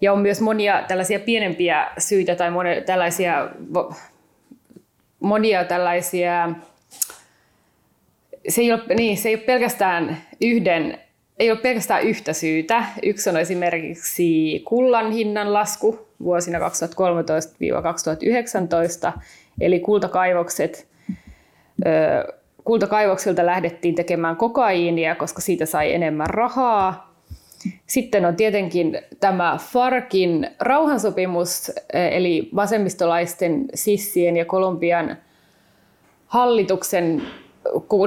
Ja 0.02 0.14
on 0.14 0.20
myös 0.20 0.42
monia 0.42 0.84
tällaisia 0.88 1.20
pienempiä 1.20 1.88
syitä 1.98 2.36
tai 2.36 2.52
monia 2.52 2.82
tällaisia 2.82 3.50
monia 5.20 5.64
tällaisia, 5.64 6.50
se 8.48 8.62
ei 8.62 8.74
ole, 8.74 8.82
niin, 8.98 9.18
se 9.18 9.30
ei 9.30 9.36
ole 9.36 9.44
pelkästään 9.44 10.18
yhden 10.42 11.00
ei 11.40 11.52
ole 11.52 11.60
pelkästään 11.60 12.04
yhtä 12.04 12.34
syytä. 12.34 12.84
Yksi 13.04 13.30
on 13.30 13.38
esimerkiksi 13.38 14.62
kullan 14.66 15.12
hinnan 15.12 15.54
lasku 15.54 16.05
vuosina 16.24 16.60
2013-2019, 16.60 16.62
eli 19.62 19.80
kultakaivokset, 19.80 20.88
kultakaivoksilta 22.64 23.46
lähdettiin 23.46 23.96
tekemään 23.96 24.36
kokaiinia, 24.36 25.16
koska 25.16 25.42
siitä 25.42 25.66
sai 25.66 25.94
enemmän 25.94 26.30
rahaa. 26.30 27.16
Sitten 27.88 28.26
on 28.26 28.36
tietenkin 28.36 28.98
tämä 29.20 29.58
Farkin 29.72 30.48
rauhansopimus, 30.60 31.72
eli 31.94 32.50
vasemmistolaisten 32.56 33.66
sissien 33.74 34.38
ja 34.38 34.46
Kolumbian 34.46 35.18
hallituksen 36.28 37.22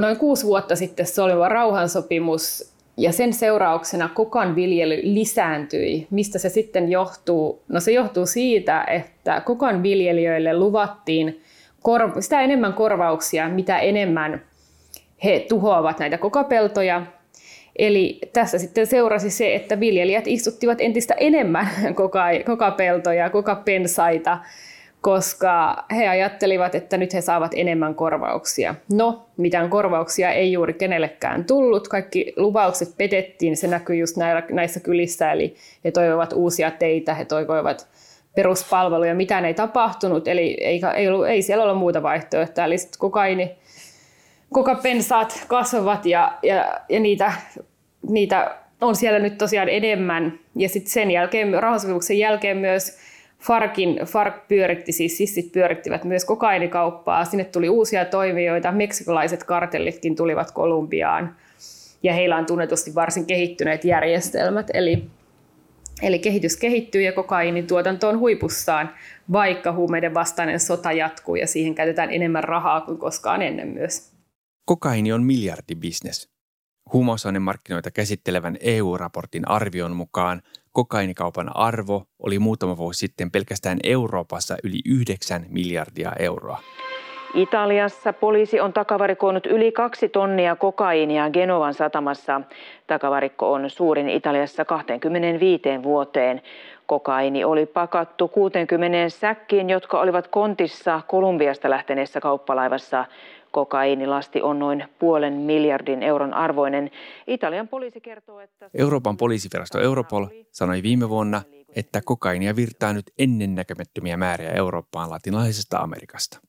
noin 0.01 0.17
kuusi 0.17 0.47
vuotta 0.47 0.77
sitten 0.77 1.07
solmiva 1.07 1.49
rauhansopimus, 1.49 2.73
ja 2.99 3.13
sen 3.13 3.33
seurauksena 3.33 4.09
kokan 4.15 4.55
viljely 4.55 5.01
lisääntyi. 5.03 6.07
Mistä 6.11 6.39
se 6.39 6.49
sitten 6.49 6.89
johtuu? 6.89 7.63
No 7.69 7.81
se 7.81 7.93
johtuu 7.93 8.27
siitä, 8.27 8.85
että 8.85 9.41
kokan 9.41 9.83
viljelijöille 9.83 10.59
luvattiin 10.59 11.43
sitä 12.21 12.41
enemmän 12.41 12.73
korvauksia, 12.73 13.49
mitä 13.49 13.79
enemmän 13.79 14.43
he 15.25 15.47
tuhoavat 15.49 15.99
näitä 15.99 16.19
kokapeltoja, 16.19 17.07
Eli 17.79 18.19
tässä 18.33 18.59
sitten 18.59 18.87
seurasi 18.87 19.31
se, 19.31 19.55
että 19.55 19.81
viljelijät 19.81 20.27
istuttivat 20.27 20.81
entistä 20.81 21.15
enemmän 21.15 21.69
kokapeltoja, 22.47 23.31
kokapensaita, 23.31 24.39
koska 25.09 25.85
he 25.97 26.09
ajattelivat, 26.09 26.75
että 26.75 26.97
nyt 26.97 27.15
he 27.15 27.21
saavat 27.21 27.53
enemmän 27.55 27.95
korvauksia. 27.95 28.75
No, 28.93 29.27
mitään 29.37 29.71
korvauksia 29.71 30.31
ei 30.31 30.53
juuri 30.53 30.73
kenellekään 30.73 31.45
tullut. 31.45 31.89
Kaikki 31.89 32.33
lupaukset 32.37 32.89
petettiin, 32.97 33.57
se 33.57 33.67
näkyy 33.67 33.97
just 33.97 34.17
näissä 34.51 34.81
kylissä, 34.81 35.33
eli 35.33 35.55
he 35.85 35.91
toivovat 35.91 36.33
uusia 36.33 36.71
teitä, 36.71 37.15
he 37.15 37.25
toivoivat 37.25 37.87
peruspalveluja, 38.37 39.15
mitään 39.15 39.45
ei 39.45 39.55
tapahtunut, 39.55 40.29
eli 40.29 40.57
ei, 40.61 40.81
ei, 40.97 41.09
ollut, 41.09 41.27
ei 41.27 41.43
siellä 41.43 41.65
ole 41.65 41.75
muuta 41.75 42.03
vaihtoehtoa. 42.03 42.65
Eli 42.65 42.79
sitten 42.79 42.99
kokaini, 42.99 43.51
kokapensaat 44.53 45.45
kasvavat 45.47 46.07
ja, 46.07 46.33
ja, 46.43 46.81
ja 46.89 47.01
niitä, 47.01 47.33
niitä 48.09 48.57
on 48.81 48.97
siellä 48.97 49.19
nyt 49.19 49.39
tosiaan 49.39 49.69
enemmän. 49.69 50.39
Ja 50.57 50.69
sitten 50.69 50.93
sen 50.93 51.11
jälkeen, 51.11 51.63
rahasopimuksen 51.63 52.19
jälkeen 52.19 52.57
myös 52.57 52.99
Farkin, 53.43 54.01
Fark 54.05 54.49
pyöritti, 54.49 54.93
siis 54.93 55.17
sissit 55.17 55.53
pyörittivät 55.53 56.05
myös 56.05 56.25
kokainikauppaa. 56.25 57.25
Sinne 57.25 57.45
tuli 57.45 57.69
uusia 57.69 58.05
toimijoita, 58.05 58.73
meksikolaiset 58.73 59.45
kartellitkin 59.45 60.17
tulivat 60.17 60.51
Kolumbiaan. 60.51 61.37
Ja 62.03 62.15
heillä 62.15 62.37
on 62.37 62.47
tunnetusti 62.47 62.95
varsin 62.95 63.27
kehittyneet 63.27 63.85
järjestelmät. 63.85 64.67
Eli, 64.75 65.05
eli 66.03 66.19
kehitys 66.19 66.57
kehittyy 66.57 67.03
ja 67.03 67.13
kokainin 67.13 67.67
tuotanto 67.67 68.09
on 68.09 68.19
huipussaan, 68.19 68.91
vaikka 69.33 69.73
huumeiden 69.73 70.15
vastainen 70.15 70.61
sota 70.61 70.93
jatkuu 70.93 71.35
ja 71.35 71.47
siihen 71.47 71.75
käytetään 71.75 72.11
enemmän 72.11 72.45
rahaa 72.45 72.81
kuin 72.81 72.99
koskaan 72.99 73.43
ennen 73.43 73.69
myös. 73.69 74.13
Kokaini 74.65 75.13
on 75.13 75.23
miljardibisnes. 75.23 76.29
Huumausainemarkkinoita 76.93 77.91
käsittelevän 77.91 78.57
EU-raportin 78.61 79.49
arvion 79.49 79.97
mukaan 79.97 80.43
kokainikaupan 80.79 81.57
arvo 81.57 82.03
oli 82.19 82.39
muutama 82.39 82.77
vuosi 82.77 82.99
sitten 82.99 83.31
pelkästään 83.31 83.79
Euroopassa 83.85 84.57
yli 84.65 84.81
9 84.87 85.47
miljardia 85.49 86.13
euroa. 86.19 86.59
Italiassa 87.35 88.13
poliisi 88.13 88.61
on 88.61 88.73
takavarikoinut 88.73 89.47
yli 89.47 89.73
kaksi 89.73 90.09
tonnia 90.09 90.57
kokaiinia 90.57 91.31
Genovan 91.31 91.75
satamassa. 91.75 92.41
Takavarikko 92.87 93.53
on 93.53 93.71
suurin 93.71 94.09
Italiassa 94.09 94.65
25 94.65 95.63
vuoteen. 95.83 96.43
Kokaini 96.87 97.45
oli 97.45 97.67
pakattu 97.67 98.29
60 98.29 99.09
säkkiin, 99.09 99.71
jotka 99.71 100.01
olivat 100.01 100.29
kontissa 100.29 101.01
Kolumbiasta 101.09 101.71
lähteneessä 101.71 102.21
kauppalaivassa. 102.21 103.05
Kokainilasti 103.51 104.43
on 104.43 104.59
noin 104.59 104.85
puolen 104.99 105.33
miljardin 105.33 106.03
euron 106.03 106.35
arvoinen. 106.35 106.91
Italian 107.27 107.69
poliisi 107.69 108.01
kertoo, 108.01 108.41
että... 108.41 108.71
Euroopan 108.75 109.17
poliisivirasto 109.17 109.81
Europol 109.81 110.27
sanoi 110.51 110.83
viime 110.83 111.09
vuonna, 111.09 111.43
että 111.77 112.01
kokainia 112.05 112.57
virtaa 112.57 112.93
nyt 112.93 113.07
ennennäkemättömiä 113.19 114.17
määriä 114.17 114.51
Eurooppaan 114.51 115.11
latinalaisesta 115.11 115.79
Amerikasta. 115.79 116.41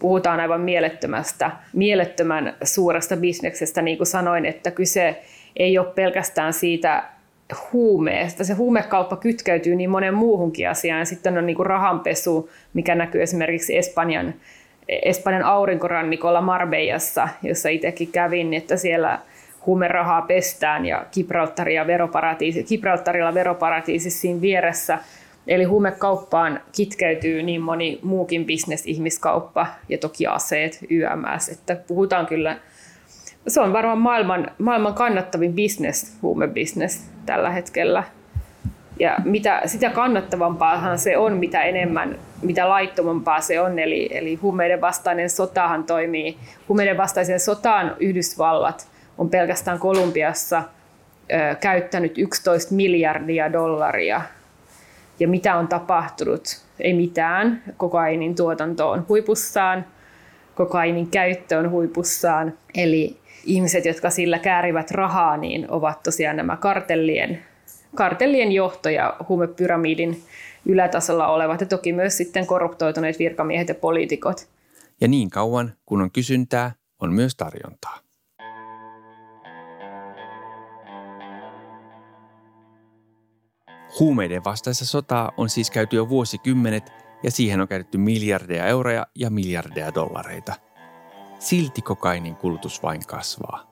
Puhutaan 0.00 0.40
aivan 0.40 0.60
mielettömästä, 0.60 1.50
mielettömän 1.72 2.56
suuresta 2.64 3.16
bisneksestä, 3.16 3.82
niin 3.82 3.96
kuin 3.96 4.06
sanoin, 4.06 4.46
että 4.46 4.70
kyse 4.70 5.22
ei 5.56 5.78
ole 5.78 5.86
pelkästään 5.86 6.52
siitä 6.52 7.04
huumeesta. 7.72 8.44
Se 8.44 8.54
huumekauppa 8.54 9.16
kytkeytyy 9.16 9.74
niin 9.74 9.90
monen 9.90 10.14
muuhunkin 10.14 10.70
asiaan. 10.70 11.06
Sitten 11.06 11.38
on 11.38 11.46
niin 11.46 11.56
kuin 11.56 11.66
rahanpesu, 11.66 12.50
mikä 12.74 12.94
näkyy 12.94 13.22
esimerkiksi 13.22 13.76
Espanjan 13.76 14.34
Espanjan 15.02 15.42
aurinkorannikolla 15.42 16.40
Marbejassa, 16.40 17.28
jossa 17.42 17.68
itsekin 17.68 18.12
kävin, 18.12 18.54
että 18.54 18.76
siellä 18.76 19.18
huumerahaa 19.66 20.22
pestään 20.22 20.86
ja 20.86 21.06
Gibraltaria 21.12 21.86
veroparatiisi, 21.86 22.64
Gibraltarilla 22.64 23.34
veroparatiisissa 23.34 24.20
siinä 24.20 24.40
vieressä. 24.40 24.98
Eli 25.46 25.64
huumekauppaan 25.64 26.60
kitkeytyy 26.72 27.42
niin 27.42 27.60
moni 27.60 27.98
muukin 28.02 28.44
bisnes, 28.44 28.86
ihmiskauppa 28.86 29.66
ja 29.88 29.98
toki 29.98 30.26
aseet, 30.26 30.78
YMS, 30.90 31.48
että 31.48 31.76
puhutaan 31.88 32.26
kyllä, 32.26 32.56
se 33.48 33.60
on 33.60 33.72
varmaan 33.72 33.98
maailman, 33.98 34.50
maailman 34.58 34.94
kannattavin 34.94 35.52
bisnes, 35.52 36.18
huumebisnes 36.22 37.10
tällä 37.26 37.50
hetkellä. 37.50 38.02
Ja 38.98 39.16
mitä, 39.24 39.62
sitä 39.66 39.90
kannattavampaahan 39.90 40.98
se 40.98 41.16
on, 41.16 41.32
mitä 41.36 41.62
enemmän, 41.62 42.18
mitä 42.42 42.68
laittomampaa 42.68 43.40
se 43.40 43.60
on. 43.60 43.78
Eli, 43.78 44.08
eli 44.12 44.34
huumeiden 44.34 44.80
vastainen 44.80 45.30
sotahan 45.30 45.84
toimii. 45.84 46.36
Huumeiden 46.68 46.96
vastaisen 46.96 47.40
sotaan 47.40 47.96
Yhdysvallat 48.00 48.88
on 49.18 49.30
pelkästään 49.30 49.78
Kolumbiassa 49.78 50.62
ö, 51.32 51.54
käyttänyt 51.54 52.18
11 52.18 52.74
miljardia 52.74 53.52
dollaria. 53.52 54.22
Ja 55.20 55.28
mitä 55.28 55.56
on 55.56 55.68
tapahtunut? 55.68 56.62
Ei 56.80 56.94
mitään. 56.94 57.62
Kokainin 57.76 58.34
tuotanto 58.34 58.90
on 58.90 59.06
huipussaan. 59.08 59.84
Kokainin 60.54 61.06
käyttö 61.06 61.58
on 61.58 61.70
huipussaan. 61.70 62.54
Eli 62.74 63.16
ihmiset, 63.44 63.84
jotka 63.84 64.10
sillä 64.10 64.38
käärivät 64.38 64.90
rahaa, 64.90 65.36
niin 65.36 65.70
ovat 65.70 66.02
tosiaan 66.02 66.36
nämä 66.36 66.56
kartellien 66.56 67.42
kartellien 67.94 68.52
johto 68.52 68.88
ja 68.88 69.16
huumepyramidin 69.28 70.22
ylätasolla 70.66 71.28
olevat 71.28 71.60
ja 71.60 71.66
toki 71.66 71.92
myös 71.92 72.16
sitten 72.16 72.46
korruptoituneet 72.46 73.18
virkamiehet 73.18 73.68
ja 73.68 73.74
poliitikot. 73.74 74.48
Ja 75.00 75.08
niin 75.08 75.30
kauan 75.30 75.72
kun 75.86 76.02
on 76.02 76.10
kysyntää, 76.10 76.72
on 76.98 77.12
myös 77.12 77.36
tarjontaa. 77.36 77.98
Huumeiden 84.00 84.44
vastaista 84.44 84.84
sotaa 84.84 85.32
on 85.36 85.48
siis 85.48 85.70
käyty 85.70 85.96
jo 85.96 86.08
vuosikymmenet 86.08 86.92
ja 87.22 87.30
siihen 87.30 87.60
on 87.60 87.68
käytetty 87.68 87.98
miljardeja 87.98 88.66
euroja 88.66 89.06
ja 89.14 89.30
miljardeja 89.30 89.94
dollareita. 89.94 90.54
Silti 91.38 91.82
kokainin 91.82 92.36
kulutus 92.36 92.82
vain 92.82 93.06
kasvaa. 93.06 93.69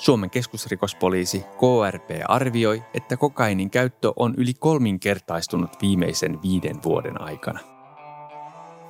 Suomen 0.00 0.30
keskusrikospoliisi 0.30 1.40
KRP 1.40 2.10
arvioi, 2.28 2.82
että 2.94 3.16
kokainin 3.16 3.70
käyttö 3.70 4.12
on 4.16 4.34
yli 4.36 4.54
kolminkertaistunut 4.54 5.70
viimeisen 5.82 6.42
viiden 6.42 6.76
vuoden 6.84 7.20
aikana. 7.20 7.60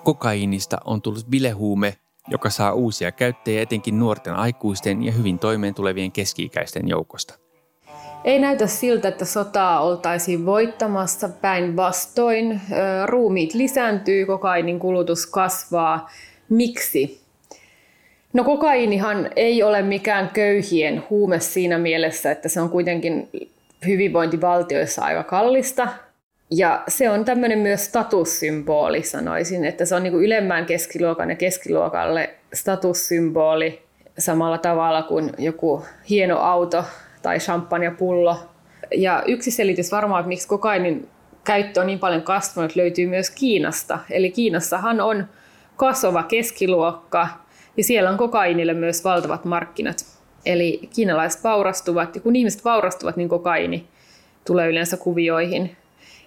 Kokainista 0.04 0.78
on 0.84 1.02
tullut 1.02 1.26
bilehuume, 1.30 1.96
joka 2.28 2.50
saa 2.50 2.72
uusia 2.72 3.12
käyttäjiä 3.12 3.62
etenkin 3.62 3.98
nuorten 3.98 4.34
aikuisten 4.34 5.02
ja 5.02 5.12
hyvin 5.12 5.38
toimeentulevien 5.38 6.12
keski-ikäisten 6.12 6.88
joukosta. 6.88 7.34
Ei 8.24 8.38
näytä 8.38 8.66
siltä, 8.66 9.08
että 9.08 9.24
sotaa 9.24 9.80
oltaisiin 9.80 10.46
voittamassa 10.46 11.28
päinvastoin. 11.28 12.60
Ruumiit 13.06 13.54
lisääntyy, 13.54 14.26
kokainin 14.26 14.78
kulutus 14.78 15.26
kasvaa. 15.26 16.10
Miksi? 16.48 17.20
No 18.32 18.44
kokainihan 18.44 19.30
ei 19.36 19.62
ole 19.62 19.82
mikään 19.82 20.30
köyhien 20.32 21.02
huume 21.10 21.40
siinä 21.40 21.78
mielessä, 21.78 22.30
että 22.30 22.48
se 22.48 22.60
on 22.60 22.70
kuitenkin 22.70 23.28
hyvinvointivaltioissa 23.86 25.02
aika 25.02 25.22
kallista. 25.22 25.88
Ja 26.50 26.82
se 26.88 27.10
on 27.10 27.24
tämmöinen 27.24 27.58
myös 27.58 27.84
statussymboli, 27.84 29.02
sanoisin, 29.02 29.64
että 29.64 29.84
se 29.84 29.94
on 29.94 30.02
niin 30.02 30.12
kuin 30.12 30.24
ylemmän 30.24 30.66
keskiluokan 30.66 31.30
ja 31.30 31.36
keskiluokalle 31.36 32.30
statussymboli 32.54 33.82
samalla 34.18 34.58
tavalla 34.58 35.02
kuin 35.02 35.30
joku 35.38 35.84
hieno 36.08 36.38
auto 36.38 36.84
tai 37.22 37.38
champagnepullo. 37.38 38.36
Ja 38.96 39.22
yksi 39.26 39.50
selitys 39.50 39.92
varmaan, 39.92 40.20
että 40.20 40.28
miksi 40.28 40.48
kokainin 40.48 41.08
käyttö 41.44 41.80
on 41.80 41.86
niin 41.86 41.98
paljon 41.98 42.22
kasvanut, 42.22 42.76
löytyy 42.76 43.06
myös 43.06 43.30
Kiinasta. 43.30 43.98
Eli 44.10 44.30
Kiinassahan 44.30 45.00
on 45.00 45.26
kasvava 45.76 46.22
keskiluokka, 46.22 47.28
ja 47.80 47.84
siellä 47.84 48.10
on 48.10 48.18
kokainille 48.18 48.74
myös 48.74 49.04
valtavat 49.04 49.44
markkinat. 49.44 49.96
Eli 50.46 50.88
kiinalaiset 50.94 51.44
vaurastuvat, 51.44 52.14
ja 52.14 52.20
kun 52.20 52.36
ihmiset 52.36 52.64
vaurastuvat, 52.64 53.16
niin 53.16 53.28
kokaini 53.28 53.86
tulee 54.46 54.68
yleensä 54.68 54.96
kuvioihin. 54.96 55.76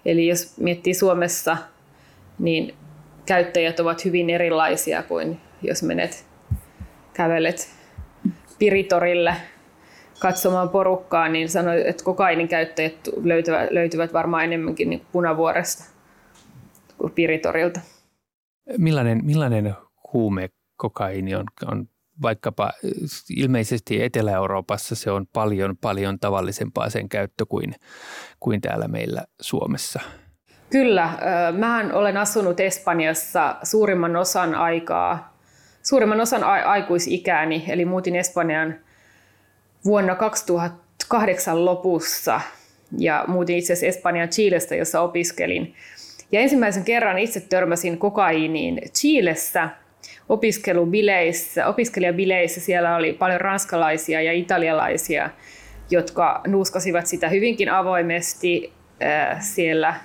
Eli 0.06 0.28
jos 0.28 0.58
miettii 0.58 0.94
Suomessa, 0.94 1.58
niin 2.40 2.76
käyttäjät 3.26 3.80
ovat 3.80 4.06
hyvin 4.06 4.30
erilaisia 4.30 5.04
kuin 5.04 5.40
jos 5.62 5.84
menet 5.84 6.26
kävelet 7.14 7.70
Piritorille 8.60 9.36
katsomaan 10.20 10.70
porukkaa, 10.70 11.30
niin 11.30 11.50
sanoin, 11.50 11.82
että 11.86 12.04
kokainin 12.04 12.48
käyttäjät 12.48 12.96
löytyvät, 13.24 13.72
löytyvät 13.72 14.14
varmaan 14.14 14.44
enemmänkin 14.44 14.90
niin 14.90 15.02
punavuoresta 15.12 15.84
kuin 16.98 17.14
Piritorilta. 17.14 17.80
Millainen, 18.78 19.26
millainen 19.26 19.74
huume 20.14 20.50
kokaini 20.84 21.36
on, 21.36 21.44
on 21.66 21.88
vaikkapa 22.22 22.72
ilmeisesti 23.36 24.04
Etelä-Euroopassa 24.04 24.96
se 24.96 25.12
on 25.12 25.28
paljon 25.34 25.78
paljon 25.78 26.20
tavallisempaa 26.20 26.90
sen 26.90 27.10
käyttö 27.10 27.46
kuin, 27.46 27.76
kuin 28.40 28.62
täällä 28.62 28.88
meillä 28.88 29.24
Suomessa. 29.42 30.00
Kyllä, 30.70 31.10
mähän 31.58 31.94
olen 31.94 32.18
asunut 32.18 32.60
Espanjassa 32.60 33.56
suurimman 33.64 34.16
osan 34.16 34.56
aikaa, 34.56 35.38
suurimman 35.84 36.22
osan 36.22 36.44
aikuisikääni, 36.44 37.66
eli 37.68 37.86
muutin 37.86 38.16
Espanjan 38.16 38.76
vuonna 39.86 40.16
2008 40.16 41.66
lopussa 41.66 42.42
ja 42.98 43.26
muutin 43.28 43.58
itse 43.58 43.74
asiassa 43.74 43.98
Espanjan 43.98 44.30
Chilestä, 44.30 44.76
jossa 44.76 45.02
opiskelin. 45.02 45.74
Ja 46.32 46.40
ensimmäisen 46.40 46.84
kerran 46.84 47.20
itse 47.20 47.40
törmäsin 47.40 47.98
kokaiiniin 47.98 48.82
Chiilessä 48.94 49.70
opiskelubileissä, 50.30 51.68
opiskelijabileissä. 51.68 52.62
Siellä 52.62 52.96
oli 52.96 53.14
paljon 53.14 53.42
ranskalaisia 53.42 54.22
ja 54.22 54.34
italialaisia, 54.34 55.30
jotka 55.90 56.42
nuuskasivat 56.48 57.08
sitä 57.08 57.30
hyvinkin 57.30 57.70
avoimesti 57.70 58.74
siellä, 59.40 59.96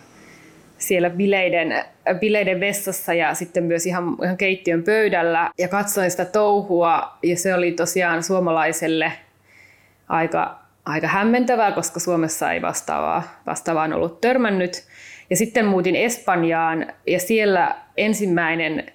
siellä 0.79 1.11
bileiden, 1.11 1.85
bileiden 2.21 2.61
vessassa 2.61 3.15
ja 3.15 3.35
sitten 3.35 3.65
myös 3.65 3.87
ihan, 3.87 4.17
ihan 4.25 4.37
keittiön 4.37 4.83
pöydällä. 4.83 5.51
Ja 5.59 5.69
katsoin 5.69 6.11
sitä 6.11 6.25
touhua 6.25 7.19
ja 7.23 7.37
se 7.37 7.55
oli 7.55 7.73
tosiaan 7.73 8.23
suomalaiselle 8.23 9.13
aika, 10.09 10.61
aika 10.85 11.07
hämmentävää, 11.07 11.73
koska 11.73 12.01
Suomessa 12.01 12.53
ei 12.53 12.63
vastaavaa, 12.63 13.23
vastaavaan 13.47 13.93
ollut 13.93 14.21
törmännyt. 14.21 14.85
Ja 15.31 15.37
sitten 15.37 15.67
muutin 15.67 15.97
Espanjaan 15.97 16.87
ja 17.07 17.21
siellä 17.21 17.77
ensimmäinen 17.97 18.93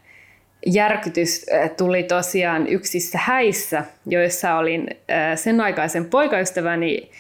järkytys 0.65 1.45
tuli 1.77 2.03
tosiaan 2.03 2.67
yksissä 2.67 3.19
häissä, 3.21 3.83
joissa 4.05 4.55
olin 4.55 4.87
sen 5.35 5.61
aikaisen 5.61 6.05
poikaystäväni 6.05 7.11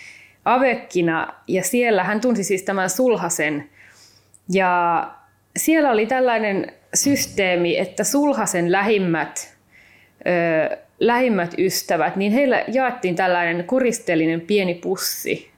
avekkina 0.45 1.33
ja 1.47 1.63
siellä 1.63 2.03
hän 2.03 2.21
tunsi 2.21 2.43
siis 2.43 2.63
tämän 2.63 2.89
sulhasen. 2.89 3.69
Ja 4.49 5.07
siellä 5.57 5.91
oli 5.91 6.05
tällainen 6.05 6.73
systeemi, 6.93 7.77
että 7.77 8.03
sulhasen 8.03 8.71
lähimmät, 8.71 9.57
lähimmät 10.99 11.53
ystävät, 11.57 12.15
niin 12.15 12.31
heillä 12.31 12.63
jaettiin 12.67 13.15
tällainen 13.15 13.63
kuristellinen 13.63 14.41
pieni 14.41 14.73
pussi. 14.75 15.51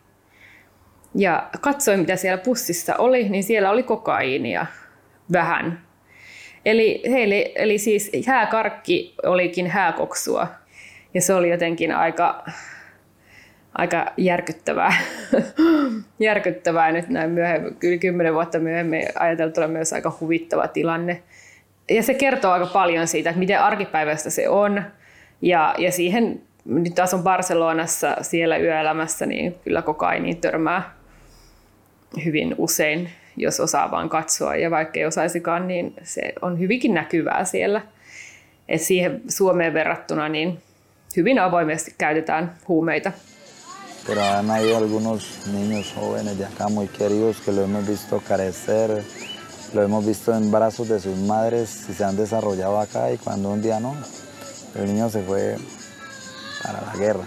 Ja 1.15 1.50
katsoin, 1.62 2.00
mitä 2.00 2.15
siellä 2.15 2.38
pussissa 2.38 2.95
oli, 2.95 3.30
niin 3.30 3.43
siellä 3.43 3.69
oli 3.69 3.84
kokaiinia 3.84 4.65
vähän. 5.32 5.85
Eli, 6.65 7.01
heille, 7.10 7.51
eli 7.56 7.78
siis 7.78 8.12
hääkarkki 8.28 9.15
olikin 9.23 9.67
hääkoksua. 9.67 10.47
Ja 11.13 11.21
se 11.21 11.34
oli 11.34 11.49
jotenkin 11.49 11.95
aika, 11.95 12.45
aika 13.73 14.06
järkyttävää. 14.17 14.93
järkyttävää 16.19 16.91
nyt 16.91 17.10
näin 17.10 17.32
myöhemmin, 17.32 17.75
kyllä 17.75 17.97
kymmenen 17.97 18.34
vuotta 18.34 18.60
myöhemmin 18.60 19.04
ajateltuna 19.19 19.67
myös 19.67 19.93
aika 19.93 20.17
huvittava 20.21 20.67
tilanne. 20.67 21.23
Ja 21.89 22.04
se 22.04 22.13
kertoo 22.13 22.51
aika 22.51 22.65
paljon 22.65 23.08
siitä, 23.08 23.30
että 23.30 23.39
miten 23.39 23.62
arkipäiväistä 23.62 24.30
se 24.30 24.49
on. 24.49 24.84
Ja, 25.41 25.75
ja 25.78 25.91
siihen, 25.91 26.41
nyt 26.65 26.99
asun 26.99 27.23
Barcelonassa 27.23 28.17
siellä 28.21 28.58
yöelämässä, 28.58 29.25
niin 29.25 29.56
kyllä 29.63 29.82
kokainiin 29.82 30.38
törmää 30.38 30.95
hyvin 32.25 32.56
usein, 32.58 33.10
jos 33.38 33.60
osaa 33.60 33.91
vaan 33.91 34.10
katsoa. 34.10 34.56
Ja 34.56 34.71
vaikka 34.71 35.00
ei 35.00 35.06
osaisikaan, 35.06 35.67
niin 35.67 35.93
se 36.04 36.34
on 36.41 36.60
hyvinkin 36.60 36.93
näkyvää 36.93 37.45
siellä. 37.45 37.82
Et 38.67 38.82
siihen 38.82 39.21
Suomeen 39.28 39.74
verrattuna 39.74 40.30
niin 40.30 40.60
hyvin 41.15 41.39
avoimesti 41.39 41.95
käytetään 41.98 42.56
huumeita. 42.67 43.12
Pero 44.08 44.21
han 44.21 44.52
habido 44.52 44.78
algunos 44.78 45.48
niños 45.52 45.95
jóvenes 45.95 46.38
de 46.38 46.45
acá 46.45 46.69
muy 46.69 46.88
queridos 46.88 47.41
que 47.41 47.52
lo 47.52 47.63
hemos 47.63 47.88
visto 47.88 48.21
carecer, 48.28 49.04
lo 49.74 49.82
hemos 49.82 50.06
visto 50.06 50.32
en 50.32 50.52
brazos 50.52 50.89
de 50.89 51.00
sus 51.00 51.17
madres 51.17 51.89
y 51.89 51.93
se 51.93 52.04
han 52.04 52.15
desarrollado 52.15 52.80
acá 52.80 53.12
y 53.12 53.17
cuando 53.17 53.50
un 53.50 53.62
día 53.62 53.80
no, 53.80 53.95
el 54.76 54.86
niño 54.86 55.10
se 55.10 55.24
fue 55.24 55.58
para 56.63 56.82
la 56.82 56.93
guerra. 57.00 57.24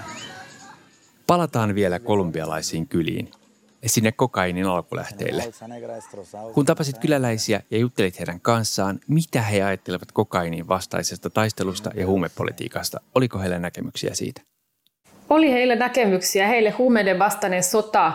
Palataan 1.26 1.74
vielä 1.74 1.98
kolumbialaisiin 2.00 2.88
kyliin 2.88 3.30
sinne 3.86 4.12
kokainin 4.12 4.66
alkulähteille. 4.66 5.42
Kun 6.54 6.66
tapasit 6.66 6.98
kyläläisiä 6.98 7.60
ja 7.70 7.78
juttelit 7.78 8.18
heidän 8.18 8.40
kanssaan, 8.40 9.00
mitä 9.08 9.42
he 9.42 9.62
ajattelevat 9.62 10.12
kokainin 10.12 10.68
vastaisesta 10.68 11.30
taistelusta 11.30 11.90
ja 11.94 12.06
huumepolitiikasta? 12.06 13.00
Oliko 13.14 13.38
heillä 13.38 13.58
näkemyksiä 13.58 14.14
siitä? 14.14 14.42
Oli 15.30 15.52
heillä 15.52 15.76
näkemyksiä. 15.76 16.46
Heille 16.46 16.70
huumeiden 16.70 17.18
vastainen 17.18 17.62
sota 17.62 18.12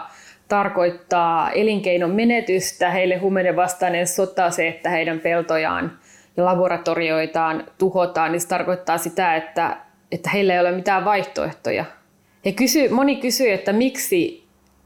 tarkoittaa 0.47 1.51
elinkeinon 1.51 2.11
menetystä. 2.11 2.89
Heille 2.91 3.17
huumeiden 3.17 3.55
vastainen 3.55 4.07
sota 4.07 4.51
se, 4.51 4.67
että 4.67 4.89
heidän 4.89 5.19
peltojaan 5.19 5.99
ja 6.37 6.45
laboratorioitaan 6.45 7.63
tuhotaan, 7.77 8.31
niin 8.31 8.41
se 8.41 8.47
tarkoittaa 8.47 8.97
sitä, 8.97 9.35
että, 9.35 9.77
että 10.11 10.29
heillä 10.29 10.53
ei 10.53 10.59
ole 10.59 10.71
mitään 10.71 11.05
vaihtoehtoja. 11.05 11.85
He 12.45 12.51
kysy, 12.51 12.89
moni 12.89 13.15
kysyy, 13.15 13.51
että 13.51 13.73
miksi 13.73 14.42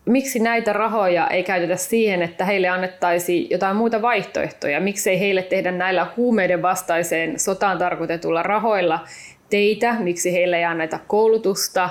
miksi 0.07 0.39
näitä 0.39 0.73
rahoja 0.73 1.27
ei 1.27 1.43
käytetä 1.43 1.75
siihen, 1.75 2.21
että 2.21 2.45
heille 2.45 2.67
annettaisiin 2.67 3.49
jotain 3.49 3.75
muita 3.75 4.01
vaihtoehtoja? 4.01 4.79
Miksi 4.79 5.09
ei 5.09 5.19
heille 5.19 5.41
tehdä 5.43 5.71
näillä 5.71 6.07
huumeiden 6.17 6.61
vastaiseen 6.61 7.39
sotaan 7.39 7.77
tarkoitetulla 7.77 8.43
rahoilla 8.43 8.99
teitä? 9.49 9.93
Miksi 9.93 10.33
heille 10.33 10.57
ei 10.57 10.63
anneta 10.63 10.99
koulutusta? 11.07 11.89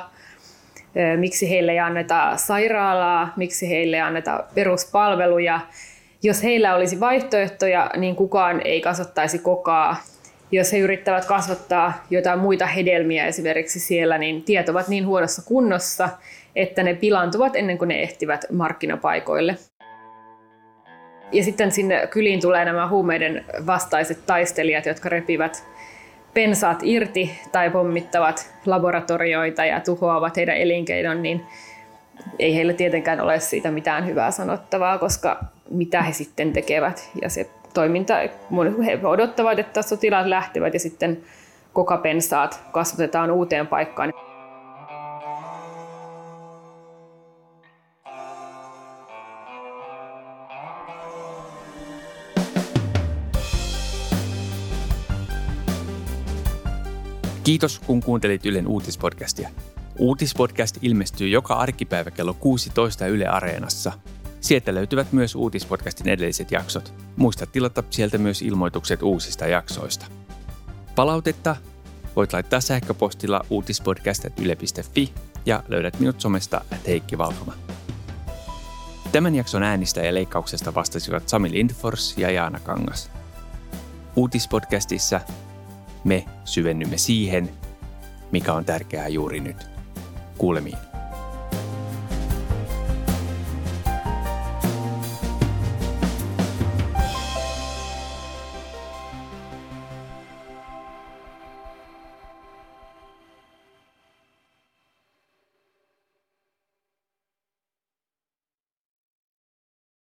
Miksi 1.16 1.50
heille 1.50 1.72
ei 1.72 1.78
anneta 1.78 2.36
sairaalaa? 2.36 3.32
Miksi 3.36 3.68
heille 3.70 3.96
ei 3.96 4.02
anneta 4.02 4.44
peruspalveluja? 4.54 5.60
Jos 6.22 6.42
heillä 6.42 6.74
olisi 6.74 7.00
vaihtoehtoja, 7.00 7.90
niin 7.96 8.16
kukaan 8.16 8.60
ei 8.64 8.80
kasvattaisi 8.80 9.38
kokaa. 9.38 9.96
Jos 10.52 10.72
he 10.72 10.78
yrittävät 10.78 11.24
kasvattaa 11.24 12.04
jotain 12.10 12.38
muita 12.38 12.66
hedelmiä 12.66 13.26
esimerkiksi 13.26 13.80
siellä, 13.80 14.18
niin 14.18 14.42
tiet 14.42 14.68
ovat 14.68 14.88
niin 14.88 15.06
huonossa 15.06 15.42
kunnossa, 15.44 16.08
että 16.56 16.82
ne 16.82 16.94
pilantuvat 16.94 17.56
ennen 17.56 17.78
kuin 17.78 17.88
ne 17.88 18.02
ehtivät 18.02 18.44
markkinapaikoille. 18.52 19.56
Ja 21.32 21.44
sitten 21.44 21.72
sinne 21.72 22.06
kyliin 22.10 22.40
tulee 22.40 22.64
nämä 22.64 22.88
huumeiden 22.88 23.44
vastaiset 23.66 24.18
taistelijat, 24.26 24.86
jotka 24.86 25.08
repivät 25.08 25.64
pensaat 26.34 26.78
irti 26.82 27.38
tai 27.52 27.70
pommittavat 27.70 28.52
laboratorioita 28.66 29.64
ja 29.64 29.80
tuhoavat 29.80 30.36
heidän 30.36 30.56
elinkeinon, 30.56 31.22
niin 31.22 31.46
ei 32.38 32.54
heillä 32.54 32.72
tietenkään 32.72 33.20
ole 33.20 33.40
siitä 33.40 33.70
mitään 33.70 34.06
hyvää 34.06 34.30
sanottavaa, 34.30 34.98
koska 34.98 35.44
mitä 35.70 36.02
he 36.02 36.12
sitten 36.12 36.52
tekevät. 36.52 37.10
Ja 37.22 37.28
se 37.28 37.50
toiminta, 37.74 38.14
he 38.86 39.00
odottavat, 39.04 39.58
että 39.58 39.82
sotilaat 39.82 40.26
lähtevät 40.26 40.74
ja 40.74 40.80
sitten 40.80 41.18
kokapensaat 41.72 42.62
kasvatetaan 42.72 43.30
uuteen 43.30 43.66
paikkaan. 43.66 44.12
Kiitos, 57.46 57.78
kun 57.78 58.02
kuuntelit 58.02 58.46
Ylen 58.46 58.66
uutispodcastia. 58.66 59.48
Uutispodcast 59.98 60.78
ilmestyy 60.82 61.28
joka 61.28 61.54
arkipäivä 61.54 62.10
kello 62.10 62.34
16 62.34 63.06
Yle 63.06 63.26
Areenassa. 63.26 63.92
Sieltä 64.40 64.74
löytyvät 64.74 65.12
myös 65.12 65.34
uutispodcastin 65.34 66.08
edelliset 66.08 66.50
jaksot. 66.50 66.94
Muista 67.16 67.46
tilata 67.46 67.82
sieltä 67.90 68.18
myös 68.18 68.42
ilmoitukset 68.42 69.02
uusista 69.02 69.46
jaksoista. 69.46 70.06
Palautetta 70.94 71.56
voit 72.16 72.32
laittaa 72.32 72.60
sähköpostilla 72.60 73.40
uutispodcast.yle.fi 73.50 75.12
ja 75.46 75.62
löydät 75.68 76.00
minut 76.00 76.20
somesta 76.20 76.56
at 76.56 76.86
Heikki 76.86 77.18
Valkama. 77.18 77.52
Tämän 79.12 79.34
jakson 79.34 79.62
äänistä 79.62 80.00
ja 80.00 80.14
leikkauksesta 80.14 80.74
vastasivat 80.74 81.28
Sami 81.28 81.50
Lindfors 81.50 82.18
ja 82.18 82.30
Jaana 82.30 82.60
Kangas. 82.60 83.10
Uutispodcastissa 84.16 85.20
me 86.06 86.24
syvennymme 86.44 86.98
siihen, 86.98 87.48
mikä 88.32 88.52
on 88.52 88.64
tärkeää 88.64 89.08
juuri 89.08 89.40
nyt. 89.40 89.66
Kuulemiin. 90.38 90.85